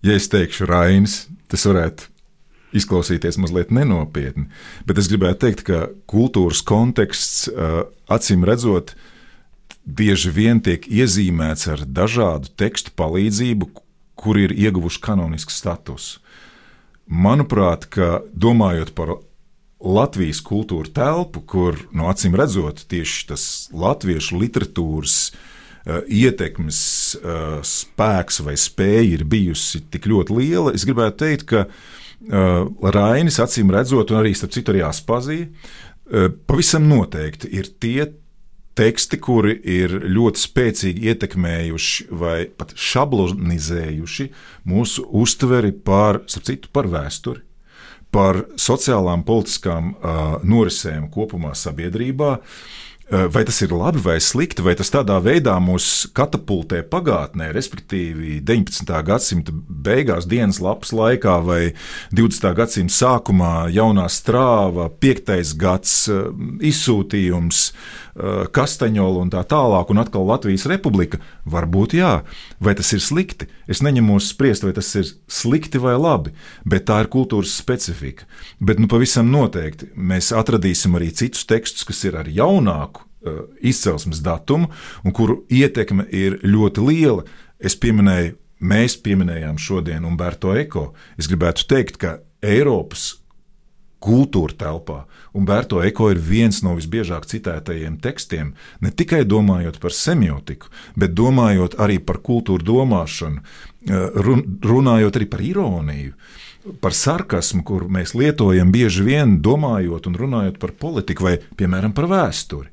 [0.05, 2.07] Ja es teikšu Rainis, tas varētu
[2.77, 4.49] izklausīties mazliet nenopietni,
[4.87, 7.49] bet es gribētu teikt, ka kultūras konteksts
[8.13, 8.95] acīm redzot,
[9.89, 13.71] bieži vien tiek iezīmēts ar dažādu tekstu palīdzību,
[14.19, 16.19] kur ir ieguvuši kanonisku statusu.
[17.09, 19.17] Manuprāt, ka domājot par
[19.79, 26.81] Latvijas kultūra telpu, kur no nu, acīm redzot tieši tas latviešu literatūras uh, ietekmes
[27.21, 33.39] uh, spēks vai spēja ir bijusi tik ļoti liela, es gribētu teikt, ka uh, Rainis,
[33.41, 35.47] acīm redzot, un arī starp citu arī Aspazija,
[36.51, 38.09] pavisam noteikti ir tie
[38.79, 44.29] teksti, kuri ir ļoti spēcīgi ietekmējuši vai pat šablonizējuši
[44.71, 47.43] mūsu uztveri par, citu, par vēsturi,
[48.15, 52.37] par sociālām, politiskām uh, norisēm kopumā sabiedrībā.
[53.09, 58.35] Eh, vai tas ir labi vai slikti, vai tas tādā veidā mūs katapultē pagātnē, respektīvi
[58.45, 58.99] 19.
[59.07, 61.63] gadsimta beigās, dienas lapas laikā vai
[62.13, 62.53] 20.
[62.59, 65.55] gadsimta sākumā, jaunā strāva, 5.
[65.57, 66.29] gads, eh,
[66.69, 71.17] izsūtījums, eh, Kastaņola un tā tālāk, un atkal Latvijas republika.
[71.49, 72.25] Varbūt jā,
[72.61, 73.47] vai tas ir slikti?
[73.67, 76.33] Es neņemos spriest, vai tas ir slikti vai labi,
[76.67, 78.25] bet tā ir kultūras specifika.
[78.61, 82.98] Bet nu, pavisam noteikti mēs atradīsim arī citus tekstus, kas ir ar jaunāku
[83.61, 84.71] izcelsmes datumu,
[85.05, 87.25] un kuru ietekme ir ļoti liela.
[87.59, 90.93] Es pieminēju, mēs pieminējām šodien Umberto Eko.
[91.19, 93.17] Es gribētu teikt, ka Eiropas
[93.99, 94.99] kultūra telpā.
[95.35, 101.79] Umberto Eko ir viens no visbiežāk citētajiem tekstiem, ne tikai domājot par semiotiku, bet domājot
[101.83, 104.31] arī par kultūru domāšanu, uh,
[104.63, 106.15] runājot arī par ironiju.
[106.83, 112.11] Par sarkasmu, kur mēs lietojam bieži vien domājot un runājot par politiku vai, piemēram, par
[112.11, 112.69] vēsturi.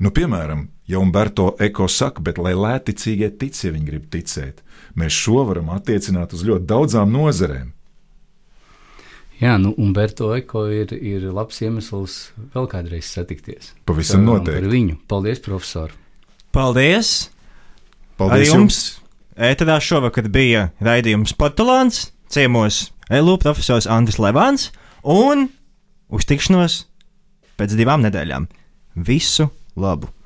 [0.00, 4.62] Nu, piemēram, ja Umberto Eko saka, bet lai lētticīgie tic, ja viņi grib ticēt,
[4.96, 7.74] mēs šo varam attiecināt uz ļoti daudzām nozarēm.
[9.40, 12.16] Jā, nu, Umberto Eko ir, ir labs iemesls
[12.54, 13.74] vēl kādreiz satikties.
[13.88, 14.56] Pavisam noteikti.
[14.56, 14.96] Par viņu.
[15.08, 15.92] Paldies, profesor!
[16.52, 17.30] Paldies!
[18.20, 18.80] Paldies Arī jums!
[19.40, 24.68] Ēterā šovakar bija raidījums Portugāns, ciemos Elu profesors Andris Levāns
[25.04, 25.48] un
[26.12, 26.82] uz tikšanos
[27.60, 28.48] pēc divām nedēļām.
[29.08, 30.19] Visu Love.